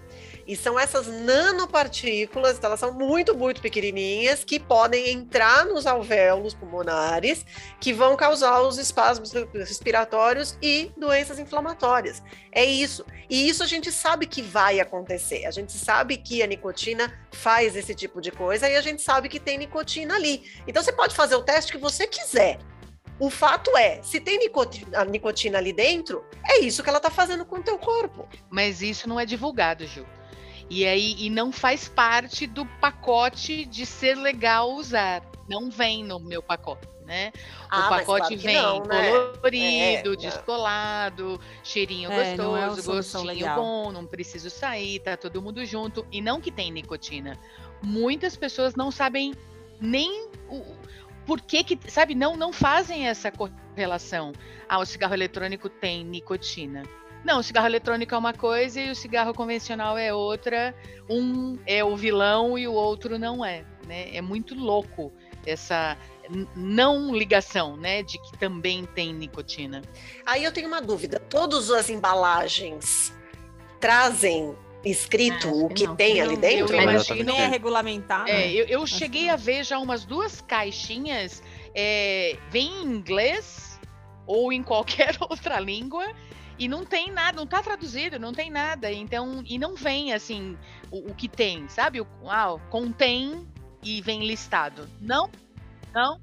[0.50, 6.54] E são essas nanopartículas, então elas são muito, muito pequenininhas, que podem entrar nos alvéolos
[6.54, 7.46] pulmonares,
[7.78, 12.20] que vão causar os espasmos respiratórios e doenças inflamatórias.
[12.50, 13.06] É isso.
[13.28, 15.46] E isso a gente sabe que vai acontecer.
[15.46, 19.28] A gente sabe que a nicotina faz esse tipo de coisa e a gente sabe
[19.28, 20.42] que tem nicotina ali.
[20.66, 22.58] Então você pode fazer o teste que você quiser.
[23.20, 27.44] O fato é, se tem nicotina, nicotina ali dentro, é isso que ela está fazendo
[27.44, 28.28] com o teu corpo.
[28.50, 30.04] Mas isso não é divulgado, Gil.
[30.70, 35.20] E aí e não faz parte do pacote de ser legal usar.
[35.48, 36.88] Não vem no meu pacote.
[37.04, 37.32] Né?
[37.68, 39.10] Ah, o pacote claro vem não, né?
[39.10, 43.60] colorido, é, descolado, cheirinho é, gostoso, é gostinho legal.
[43.60, 46.06] bom, não preciso sair, tá todo mundo junto.
[46.12, 47.36] E não que tem nicotina.
[47.82, 49.34] Muitas pessoas não sabem
[49.80, 50.62] nem o,
[51.26, 54.32] por que, que sabe, não, não fazem essa correlação.
[54.68, 56.84] Ah, o cigarro eletrônico tem nicotina.
[57.24, 60.74] Não, o cigarro eletrônico é uma coisa e o cigarro convencional é outra.
[61.08, 63.64] Um é o vilão e o outro não é.
[63.86, 64.14] Né?
[64.14, 65.12] É muito louco
[65.46, 65.96] essa
[66.54, 69.82] não ligação, né, de que também tem nicotina.
[70.24, 71.18] Aí eu tenho uma dúvida.
[71.18, 73.12] Todas as embalagens
[73.80, 74.54] trazem
[74.84, 76.76] escrito ah, o que, que tem não, ali dentro?
[76.76, 78.30] Eu imagino, não é regulamentado.
[78.30, 81.42] É, eu, eu cheguei a ver já umas duas caixinhas,
[81.74, 83.78] é, vem em inglês
[84.26, 86.06] ou em qualquer outra língua
[86.60, 88.92] e não tem nada, não tá traduzido, não tem nada.
[88.92, 90.58] Então, e não vem assim
[90.90, 92.02] o, o que tem, sabe?
[92.02, 93.48] O, ah, contém
[93.82, 94.86] e vem listado.
[95.00, 95.30] Não,
[95.94, 96.20] não,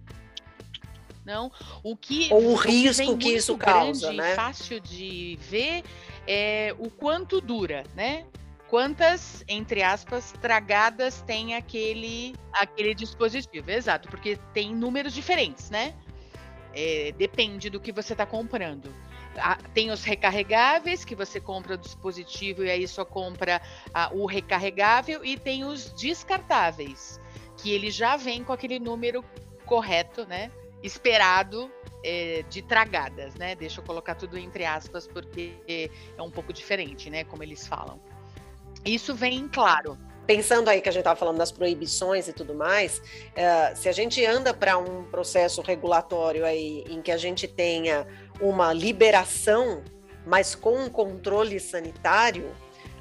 [1.26, 1.52] não.
[1.82, 4.36] O que ou o, o risco que, que isso causa, né?
[4.36, 5.84] Fácil de ver
[6.28, 8.24] é o quanto dura, né?
[8.70, 13.72] Quantas, entre aspas, tragadas tem aquele aquele dispositivo?
[13.72, 15.96] Exato, porque tem números diferentes, né?
[16.76, 18.94] É, depende do que você está comprando
[19.74, 23.62] tem os recarregáveis, que você compra o dispositivo e aí só compra
[24.12, 27.20] o recarregável, e tem os descartáveis,
[27.58, 29.24] que ele já vem com aquele número
[29.66, 30.52] correto, né?
[30.82, 31.72] Esperado
[32.04, 33.56] é, de tragadas, né?
[33.56, 35.54] Deixa eu colocar tudo entre aspas, porque
[36.18, 37.24] é um pouco diferente, né?
[37.24, 38.00] Como eles falam.
[38.86, 39.98] Isso vem claro
[40.28, 43.94] pensando aí que a gente estava falando das proibições e tudo mais, uh, se a
[43.94, 48.06] gente anda para um processo regulatório aí em que a gente tenha
[48.42, 49.84] uma liberação,
[50.26, 52.52] mas com um controle sanitário,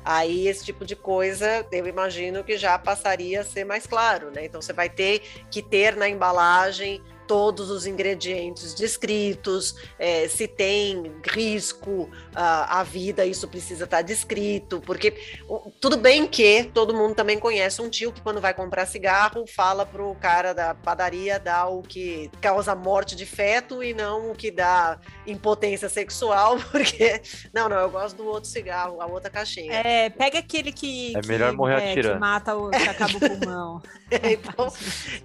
[0.04, 4.44] aí esse tipo de coisa eu imagino que já passaria a ser mais claro, né?
[4.44, 11.12] Então você vai ter que ter na embalagem todos os ingredientes descritos, é, se tem
[11.24, 15.38] risco à, à vida, isso precisa estar descrito, porque
[15.80, 19.84] tudo bem que todo mundo também conhece um tio que quando vai comprar cigarro fala
[19.84, 24.50] pro cara da padaria dar o que causa morte de feto e não o que
[24.50, 27.20] dá impotência sexual, porque
[27.52, 29.72] não, não, eu gosto do outro cigarro, a outra caixinha.
[29.72, 32.14] É, pega aquele que é melhor que, morrer é, atirando.
[32.14, 33.82] que mata o que acaba o pulmão.
[34.10, 34.72] então,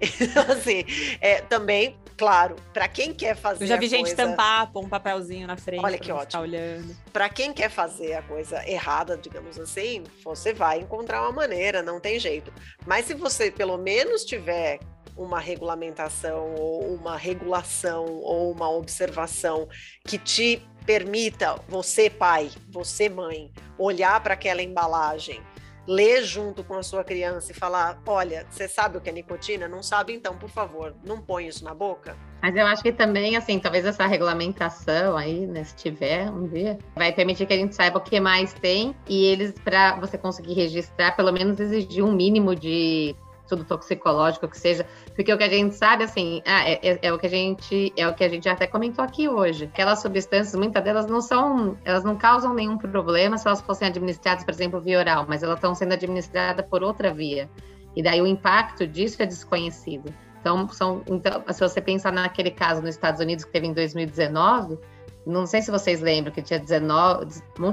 [0.00, 0.84] então, assim,
[1.20, 3.64] é, também claro, para quem quer fazer.
[3.64, 4.16] Eu já vi gente coisa...
[4.16, 5.84] tampar, pôr um papelzinho na frente.
[5.84, 6.42] Olha que ótimo.
[6.42, 6.96] olhando.
[7.12, 11.98] Para quem quer fazer a coisa errada, digamos assim, você vai encontrar uma maneira, não
[11.98, 12.52] tem jeito.
[12.86, 14.78] Mas se você pelo menos tiver
[15.16, 19.68] uma regulamentação ou uma regulação ou uma observação
[20.06, 25.42] que te permita você pai, você mãe, olhar para aquela embalagem
[25.86, 29.68] ler junto com a sua criança e falar: olha, você sabe o que é nicotina?
[29.68, 30.12] Não sabe?
[30.12, 32.16] Então, por favor, não põe isso na boca.
[32.42, 36.76] Mas eu acho que também, assim, talvez essa regulamentação aí, né, se tiver um dia,
[36.96, 40.54] vai permitir que a gente saiba o que mais tem e eles, para você conseguir
[40.54, 45.48] registrar, pelo menos exigir um mínimo de estudo toxicológico que seja, porque o que a
[45.48, 48.28] gente sabe, assim, ah, é, é, é, o que a gente é o que a
[48.28, 49.64] gente até comentou aqui hoje.
[49.64, 54.44] Aquelas substâncias, muitas delas não são, elas não causam nenhum problema se elas fossem administradas,
[54.44, 57.48] por exemplo, via oral, mas elas estão sendo administradas por outra via.
[57.94, 60.12] E daí o impacto disso é desconhecido.
[60.40, 64.76] Então, são, então, se você pensar naquele caso nos Estados Unidos que teve em 2019,
[65.24, 67.26] não sei se vocês lembram que tinha 19,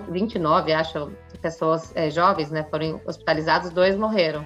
[0.10, 1.12] 29, acho,
[1.42, 4.46] pessoas é, jovens, né, foram hospitalizados, dois morreram.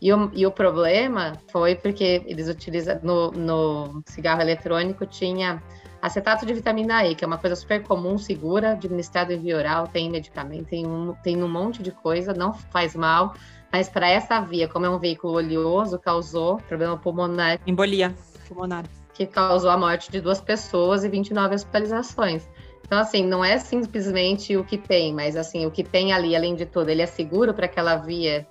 [0.00, 5.62] E o, e o problema foi porque eles utilizam no, no cigarro eletrônico tinha
[6.00, 9.86] acetato de vitamina E, que é uma coisa super comum, segura, administrado em via oral,
[9.86, 13.34] tem medicamento, tem um, tem um monte de coisa, não faz mal,
[13.70, 17.60] mas para essa via, como é um veículo oleoso, causou problema pulmonar.
[17.66, 18.14] Embolia
[18.48, 18.84] pulmonar.
[19.14, 22.48] Que causou a morte de duas pessoas e 29 hospitalizações.
[22.84, 26.56] Então, assim, não é simplesmente o que tem, mas assim, o que tem ali, além
[26.56, 28.46] de tudo, ele é seguro para aquela via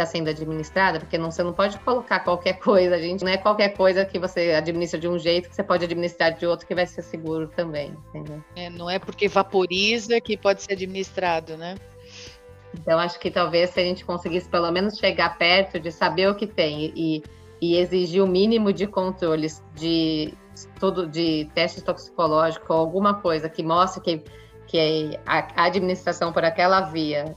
[0.00, 3.70] está sendo administrada, porque não, você não pode colocar qualquer coisa, gente não é qualquer
[3.70, 6.86] coisa que você administra de um jeito que você pode administrar de outro que vai
[6.86, 8.42] ser seguro também, entendeu?
[8.56, 11.74] É, não é porque vaporiza que pode ser administrado, né?
[12.74, 16.34] Então acho que talvez se a gente conseguisse pelo menos chegar perto de saber o
[16.34, 17.22] que tem e,
[17.60, 20.32] e exigir o mínimo de controles de
[20.78, 24.24] tudo de teste toxicológico, alguma coisa que mostre que,
[24.66, 27.36] que a administração por aquela via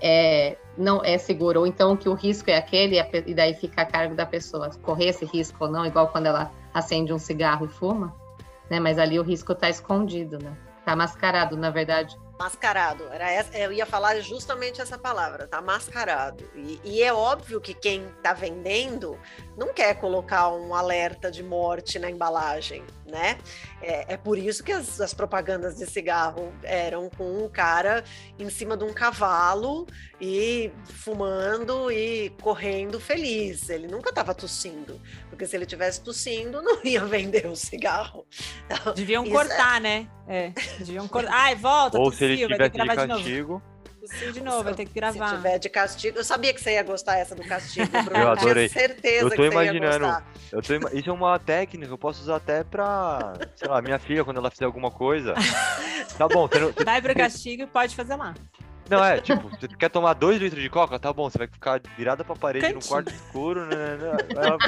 [0.00, 3.86] é, não é seguro, ou então que o risco é aquele e daí fica a
[3.86, 7.68] cargo da pessoa correr esse risco ou não, igual quando ela acende um cigarro e
[7.68, 8.14] fuma,
[8.68, 8.80] né?
[8.80, 10.56] Mas ali o risco está escondido, né?
[10.84, 12.18] Tá mascarado, na verdade.
[12.38, 16.44] Mascarado, era essa, eu ia falar justamente essa palavra, tá mascarado.
[16.54, 19.18] E, e é óbvio que quem tá vendendo
[19.56, 23.38] não quer colocar um alerta de morte na embalagem, né?
[23.80, 28.02] É, é por isso que as, as, propagandas de cigarro eram com um cara
[28.38, 29.86] em cima de um cavalo
[30.20, 33.68] e fumando e correndo feliz.
[33.68, 38.26] Ele nunca estava tossindo, porque se ele tivesse tossindo, não ia vender o cigarro.
[38.96, 39.80] Deviam isso é cortar, é...
[39.80, 40.08] né?
[40.26, 41.32] É, deviam cortar.
[41.34, 43.62] Ai, volta, Ou se ele tivesse de castigo.
[44.32, 45.30] De novo, vai ter que gravar.
[45.30, 46.18] Se tiver de castigo.
[46.18, 48.20] Eu sabia que você ia gostar essa do castigo, Bruno.
[48.20, 48.68] Eu adorei.
[48.68, 50.24] Tinha certeza eu tô que imaginando.
[50.52, 50.90] Eu tô ima...
[50.92, 53.32] Isso é uma técnica, eu posso usar até pra.
[53.56, 55.34] Sei lá, minha filha, quando ela fizer alguma coisa.
[56.18, 56.72] tá bom, você não...
[56.84, 58.34] Vai pro castigo e pode fazer lá.
[58.88, 60.98] Não, é, tipo, você quer tomar dois litros de coca?
[60.98, 62.82] Tá bom, você vai ficar virada pra parede Cantinho.
[62.82, 63.96] num quarto escuro, né?
[63.96, 64.58] né, né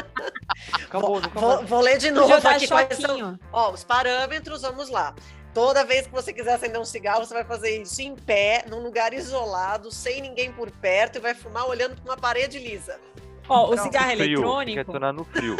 [0.84, 3.38] acabou, vou, vou, vou, ler de novo aqui quais são.
[3.52, 5.14] Ó, os parâmetros, vamos lá.
[5.56, 8.82] Toda vez que você quiser acender um cigarro, você vai fazer isso em pé, num
[8.82, 13.00] lugar isolado, sem ninguém por perto, e vai fumar olhando para uma parede lisa.
[13.48, 14.76] Ó, o cigarro frio, eletrônico.
[14.76, 15.56] Quer tornar no frio.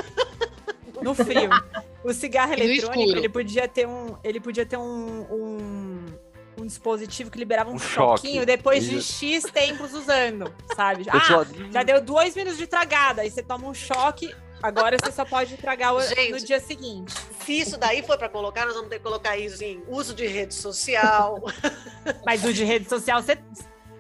[1.01, 1.49] no frio.
[2.05, 6.05] O cigarro eletrônico, ele podia ter um, ele podia ter um, um,
[6.59, 8.44] um dispositivo que liberava um, um choquinho choque.
[8.44, 11.07] depois de X tempos usando, sabe?
[11.09, 14.30] Ah, já deu dois minutos de tragada, aí você toma um choque,
[14.62, 17.14] Agora você só pode tragar o, Gente, no dia seguinte.
[17.44, 20.26] Se isso daí for para colocar, nós vamos ter que colocar isso em uso de
[20.26, 21.42] rede social.
[22.24, 23.38] Mas o de rede social você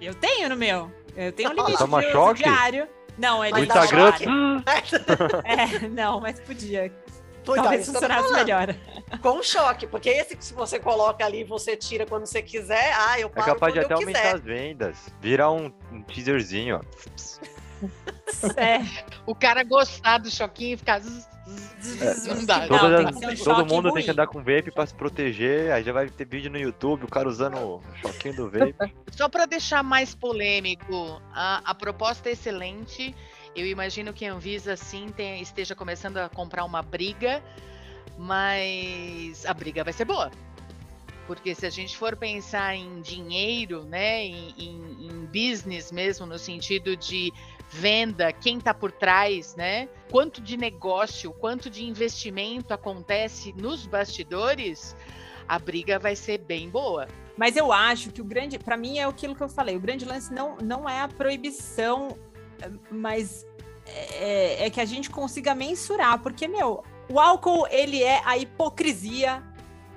[0.00, 0.90] eu tenho no meu.
[1.16, 2.42] Eu tenho um limite Toma de choque?
[2.42, 2.88] diário.
[3.16, 4.12] Não, é no Instagram.
[5.44, 6.92] é, não, mas podia.
[7.44, 8.74] Pois Talvez funcionasse melhor.
[9.22, 13.18] Com choque, porque esse que se você coloca ali você tira quando você quiser, ah,
[13.18, 14.34] eu paro É capaz de até aumentar quiser.
[14.34, 14.96] as vendas.
[15.20, 17.86] Virar um, um teaserzinho, ó.
[18.56, 18.78] É.
[19.26, 21.00] O cara gostar do choquinho e ficar.
[21.00, 22.66] É, não dá.
[22.66, 23.94] Toda, um todo mundo ruim.
[23.94, 25.72] tem que andar com vape para se proteger.
[25.72, 28.94] Aí já vai ter vídeo no YouTube, o cara usando o choquinho do vape.
[29.10, 33.14] Só para deixar mais polêmico, a, a proposta é excelente.
[33.54, 37.42] Eu imagino que a Anvisa sim tem, esteja começando a comprar uma briga,
[38.18, 40.30] mas a briga vai ser boa.
[41.26, 46.38] Porque se a gente for pensar em dinheiro, né, em, em, em business mesmo, no
[46.38, 47.32] sentido de
[47.70, 49.88] venda, quem está por trás, né?
[50.10, 54.96] Quanto de negócio, quanto de investimento acontece nos bastidores,
[55.48, 57.08] a briga vai ser bem boa.
[57.36, 60.04] Mas eu acho que o grande, para mim é aquilo que eu falei, o grande
[60.04, 62.16] lance não, não é a proibição,
[62.90, 63.46] mas
[63.86, 69.42] é, é que a gente consiga mensurar, porque meu, o álcool ele é a hipocrisia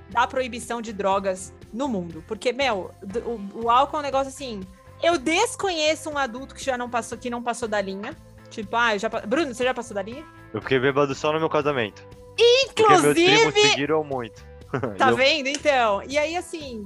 [0.09, 2.91] da proibição de drogas no mundo, porque meu,
[3.25, 4.61] o, o álcool é um negócio assim,
[5.01, 8.15] eu desconheço um adulto que já não passou, que não passou da linha.
[8.49, 9.09] Tipo, ah, eu já.
[9.09, 10.25] Bruno, você já passou da linha?
[10.53, 12.03] Eu fiquei bêbado só no meu casamento.
[12.37, 13.43] Inclusive.
[13.43, 14.47] Porque meus seguiram muito.
[14.99, 15.15] Tá eu...
[15.15, 15.47] vendo?
[15.47, 16.03] Então.
[16.07, 16.85] E aí, assim,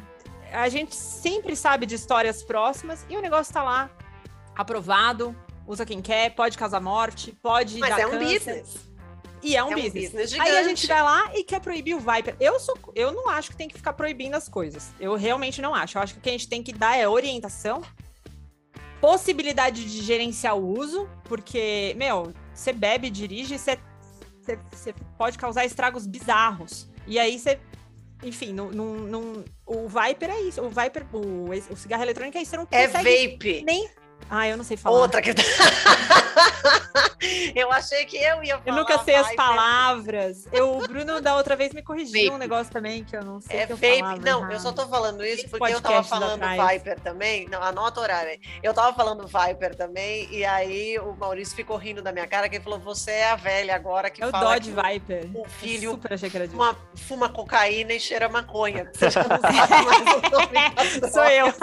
[0.53, 3.89] a gente sempre sabe de histórias próximas e o negócio tá lá,
[4.55, 5.35] aprovado,
[5.67, 7.79] usa quem quer, pode causar morte, pode.
[7.79, 8.39] Mas dar é um câncer.
[8.39, 8.93] business.
[9.41, 10.11] E é um, é um business.
[10.11, 12.37] business Aí a gente vai lá e quer proibir o Viper.
[12.39, 14.93] Eu, sou, eu não acho que tem que ficar proibindo as coisas.
[14.97, 15.97] Eu realmente não acho.
[15.97, 17.81] Eu acho que o que a gente tem que dar é orientação
[19.03, 23.77] possibilidade de gerenciar o uso, porque, meu, você bebe dirige, você,
[24.41, 26.87] você, você pode causar estragos bizarros.
[27.05, 27.59] E aí você
[28.23, 30.61] enfim, não, não, não, o Viper é isso.
[30.61, 32.51] O Viper, o, o cigarro eletrônico é isso.
[32.51, 33.61] Você não É vape.
[33.65, 33.89] nem.
[34.29, 34.97] Ah, eu não sei falar.
[34.99, 35.31] Outra que.
[37.55, 38.67] eu achei que eu ia falar.
[38.67, 39.45] Eu nunca sei as Viper.
[39.45, 40.47] palavras.
[40.51, 42.39] Eu, o Bruno da outra vez me corrigiu um Vape.
[42.39, 43.59] negócio também que eu não sei.
[43.59, 43.99] É que vape.
[43.99, 46.41] falava Não, eu só tô falando isso porque eu tava falando.
[46.69, 47.47] Viper também.
[47.49, 48.39] Não, anota o horário.
[48.61, 52.55] Eu tava falando Viper também, e aí o Maurício ficou rindo da minha cara, que
[52.57, 55.29] ele falou: você é a velha agora que É o fala Dodge que Viper.
[55.33, 56.57] o Eu filho super achei que era disso.
[56.57, 58.89] fuma, fuma cocaína e cheira maconha.
[58.93, 60.53] Você já não sabe mais o nome
[61.11, 61.53] Sou eu.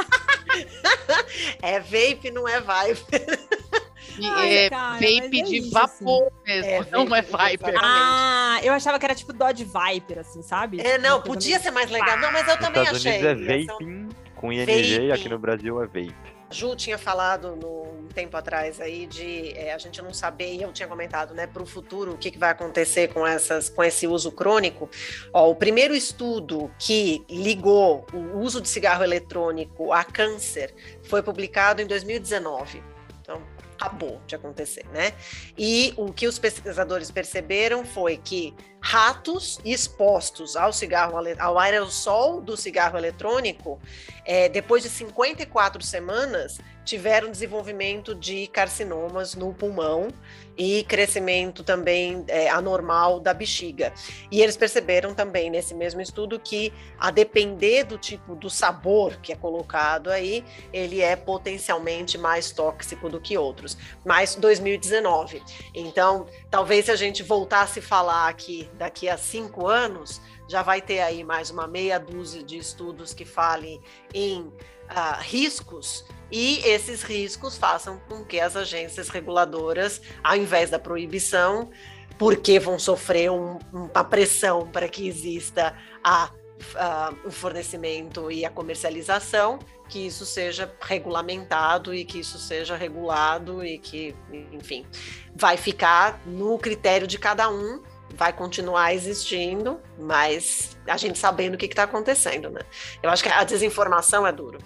[1.63, 3.39] É vape, não é Viper.
[4.23, 7.51] Ai, é cara, vape é de isso, vapor mesmo, É, não é Viper.
[7.53, 7.79] exatamente.
[7.83, 10.81] Ah, eu achava que era tipo Dodge Viper, assim, sabe?
[10.81, 12.19] É, não, podia ser mais legal.
[12.19, 13.19] Não, mas eu Nos também Estados achei.
[13.25, 15.29] Unidos é Essa- vaping com ING e aqui Vaping.
[15.31, 16.15] no Brasil é vape.
[16.51, 20.73] Ju tinha falado no tempo atrás aí de é, a gente não saber, e eu
[20.73, 24.07] tinha comentado, né, para o futuro, o que, que vai acontecer com, essas, com esse
[24.07, 24.89] uso crônico.
[25.33, 31.83] Ó, o primeiro estudo que ligou o uso de cigarro eletrônico a câncer foi publicado
[31.83, 32.83] em 2019.
[33.21, 33.43] Então,
[33.81, 35.15] acabou de acontecer, né?
[35.57, 42.57] E o que os pesquisadores perceberam foi que ratos expostos ao cigarro, ao aerossol do
[42.57, 43.81] cigarro eletrônico,
[44.27, 50.09] é, depois de 54 semanas, tiveram desenvolvimento de carcinomas no pulmão
[50.57, 53.93] e crescimento também é, anormal da bexiga.
[54.31, 59.33] E eles perceberam também nesse mesmo estudo que, a depender do tipo do sabor que
[59.33, 63.77] é colocado aí, ele é potencialmente mais tóxico do que outros.
[64.05, 65.43] Mas 2019.
[65.75, 70.83] Então, talvez se a gente voltasse a falar aqui daqui a cinco anos, já vai
[70.83, 73.81] ter aí mais uma meia dúzia de estudos que falem
[74.13, 74.53] em
[74.95, 81.71] ah, riscos e esses riscos façam com que as agências reguladoras, ao invés da proibição,
[82.19, 85.75] porque vão sofrer um- uma pressão para que exista
[86.05, 86.31] a,
[86.77, 93.65] a- o fornecimento e a comercialização, que isso seja regulamentado e que isso seja regulado
[93.65, 94.15] e que,
[94.53, 94.87] enfim,
[95.35, 97.83] vai ficar no critério de cada um,
[98.15, 102.61] vai continuar existindo, mas a gente sabendo o que está acontecendo, né?
[103.03, 104.59] Eu acho que a desinformação é duro.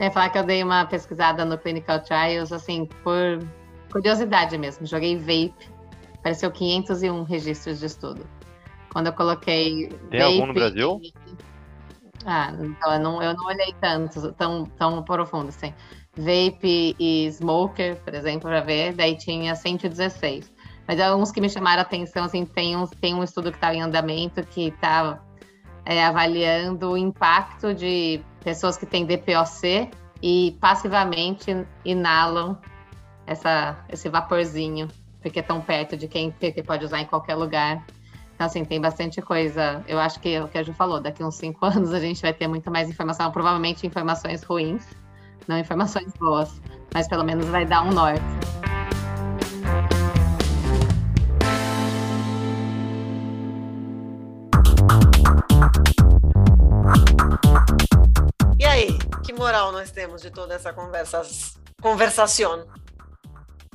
[0.00, 3.38] Ia falar que eu dei uma pesquisada no Clinical Trials, assim, por
[3.90, 4.86] curiosidade mesmo.
[4.86, 5.70] Joguei vape,
[6.18, 8.26] apareceu 501 registros de estudo.
[8.92, 9.88] Quando eu coloquei.
[10.10, 11.00] Tem vape, algum no Brasil?
[12.24, 15.72] Ah, então eu não, eu não olhei tanto, tão, tão profundo assim.
[16.16, 20.52] Vape e smoker, por exemplo, para ver, daí tinha 116.
[20.86, 23.74] Mas alguns que me chamaram a atenção, assim, tem um, tem um estudo que está
[23.74, 24.70] em andamento que
[25.86, 29.90] está avaliando o impacto de pessoas que têm DPOC
[30.22, 32.58] e passivamente inalam
[33.26, 34.88] essa, esse vaporzinho,
[35.20, 37.84] porque estão perto de quem que pode usar em qualquer lugar.
[38.34, 39.84] Então, assim, tem bastante coisa.
[39.86, 42.20] Eu acho que é o que a Ju falou, daqui uns cinco anos a gente
[42.22, 44.86] vai ter muito mais informação, provavelmente informações ruins,
[45.46, 46.60] não informações boas,
[46.94, 48.61] mas pelo menos vai dar um norte.
[59.42, 61.22] Moral nós temos de toda essa conversa,
[61.80, 62.66] conversação?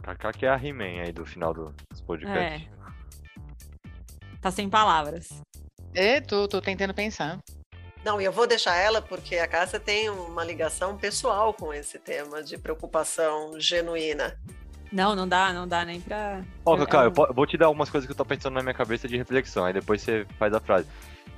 [0.01, 2.69] Kaká que é a He-Man aí do final do- dos podcasts.
[4.41, 5.27] Tá sem palavras.
[5.93, 7.39] É, tô, tô tentando pensar.
[8.05, 11.99] Não, e eu vou deixar ela porque a Cássia tem uma ligação pessoal com esse
[11.99, 14.39] tema de preocupação genuína.
[14.91, 16.41] Não, não dá, não dá nem pra.
[16.63, 18.61] Ó, Kaká, eu- eu po- vou te dar algumas coisas que eu tô pensando na
[18.61, 20.87] minha cabeça de reflexão, aí depois você faz a frase.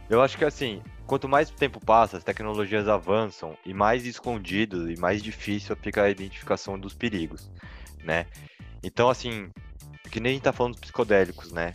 [0.08, 4.96] Eu acho que assim, quanto mais tempo passa, as tecnologias avançam e mais escondido e
[4.96, 7.50] mais difícil fica a identificação dos perigos,
[8.04, 8.28] né?
[8.84, 9.50] Então, assim,
[10.12, 11.74] que nem a gente tá falando dos psicodélicos, né?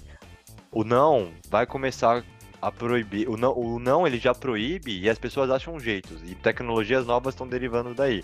[0.71, 2.25] O não vai começar
[2.63, 3.29] a proibir.
[3.29, 6.23] O não, o não ele já proíbe e as pessoas acham jeitos.
[6.25, 8.23] E tecnologias novas estão derivando daí.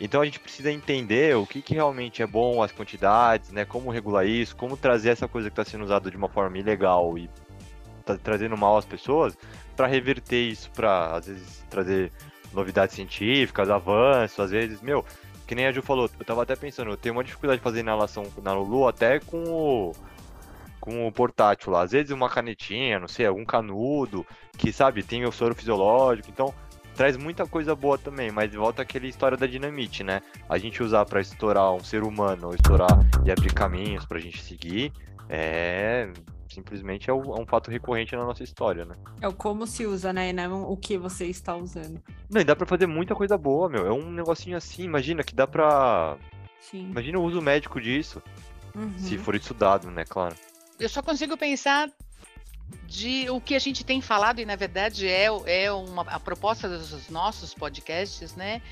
[0.00, 3.64] Então a gente precisa entender o que, que realmente é bom, as quantidades, né?
[3.64, 7.16] Como regular isso, como trazer essa coisa que está sendo usada de uma forma ilegal
[7.16, 7.30] e
[8.06, 9.36] tá trazendo mal às pessoas,
[9.76, 12.12] para reverter isso, para às vezes trazer
[12.52, 15.04] novidades científicas, avanços, às vezes, meu,
[15.46, 17.80] que nem a Ju falou, eu tava até pensando, eu tenho uma dificuldade de fazer
[17.80, 19.92] inalação na Lulu até com o
[20.78, 24.24] com o portátil lá, às vezes uma canetinha, não sei, algum canudo,
[24.56, 26.54] que sabe, tem o soro fisiológico, então
[26.94, 30.22] traz muita coisa boa também, mas volta aquela história da dinamite, né?
[30.48, 34.40] A gente usar para estourar um ser humano, ou estourar e abrir caminhos pra gente
[34.40, 34.92] seguir,
[35.28, 36.08] é
[36.56, 38.94] simplesmente é um, é um fato recorrente na nossa história, né?
[39.20, 40.30] É o como se usa, né?
[40.30, 42.02] E não o que você está usando.
[42.30, 43.86] Não, e dá pra fazer muita coisa boa, meu.
[43.86, 46.16] É um negocinho assim, imagina que dá pra.
[46.60, 46.90] Sim.
[46.90, 48.22] Imagina o uso médico disso.
[48.74, 48.98] Uhum.
[48.98, 50.34] Se for estudado, né, claro.
[50.80, 51.90] Eu só consigo pensar
[52.86, 56.68] de o que a gente tem falado, e na verdade é, é uma, a proposta
[56.68, 58.62] dos nossos podcasts, né?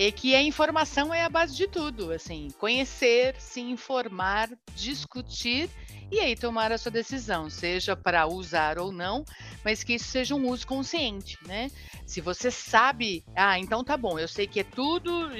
[0.00, 5.68] É que a informação é a base de tudo, assim, conhecer, se informar, discutir
[6.08, 9.24] e aí tomar a sua decisão, seja para usar ou não,
[9.64, 11.68] mas que isso seja um uso consciente, né?
[12.06, 15.30] Se você sabe, ah, então tá bom, eu sei que é tudo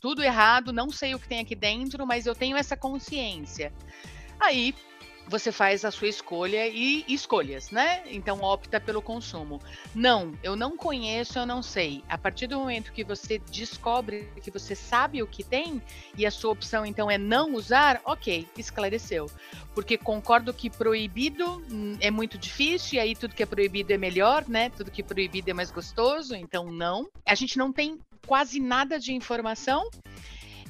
[0.00, 3.72] tudo errado, não sei o que tem aqui dentro, mas eu tenho essa consciência.
[4.38, 4.74] Aí
[5.28, 8.02] você faz a sua escolha e escolhas, né?
[8.06, 9.60] Então opta pelo consumo.
[9.94, 12.02] Não, eu não conheço, eu não sei.
[12.08, 15.82] A partir do momento que você descobre que você sabe o que tem
[16.16, 19.30] e a sua opção então é não usar, ok, esclareceu.
[19.74, 23.98] Porque concordo que proibido hum, é muito difícil e aí tudo que é proibido é
[23.98, 24.70] melhor, né?
[24.70, 27.08] Tudo que é proibido é mais gostoso, então não.
[27.26, 29.88] A gente não tem quase nada de informação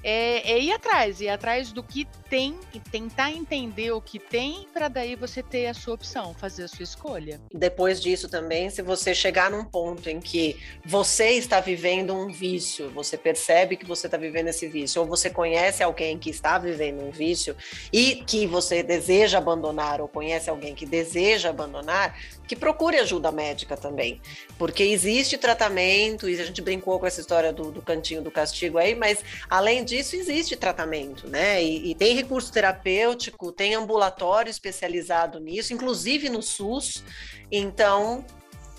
[0.02, 4.66] é, é ir atrás, ir atrás do que tem e tentar entender o que tem
[4.72, 7.40] para daí você ter a sua opção, fazer a sua escolha.
[7.52, 12.90] Depois disso também, se você chegar num ponto em que você está vivendo um vício,
[12.90, 17.02] você percebe que você está vivendo esse vício, ou você conhece alguém que está vivendo
[17.02, 17.56] um vício
[17.92, 23.76] e que você deseja abandonar, ou conhece alguém que deseja abandonar, que procure ajuda médica
[23.76, 24.20] também,
[24.58, 28.78] porque existe tratamento, e a gente brincou com essa história do, do cantinho do castigo
[28.78, 29.18] aí, mas
[29.50, 31.62] além disso existe tratamento, né?
[31.62, 37.02] E, e, tem recurso terapêutico, tem ambulatório especializado nisso, inclusive no SUS.
[37.50, 38.24] Então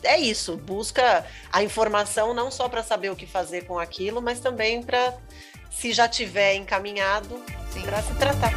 [0.04, 4.40] é isso, busca a informação não só para saber o que fazer com aquilo, mas
[4.40, 5.18] também para
[5.70, 7.44] se já tiver encaminhado
[7.84, 8.54] para se tratar.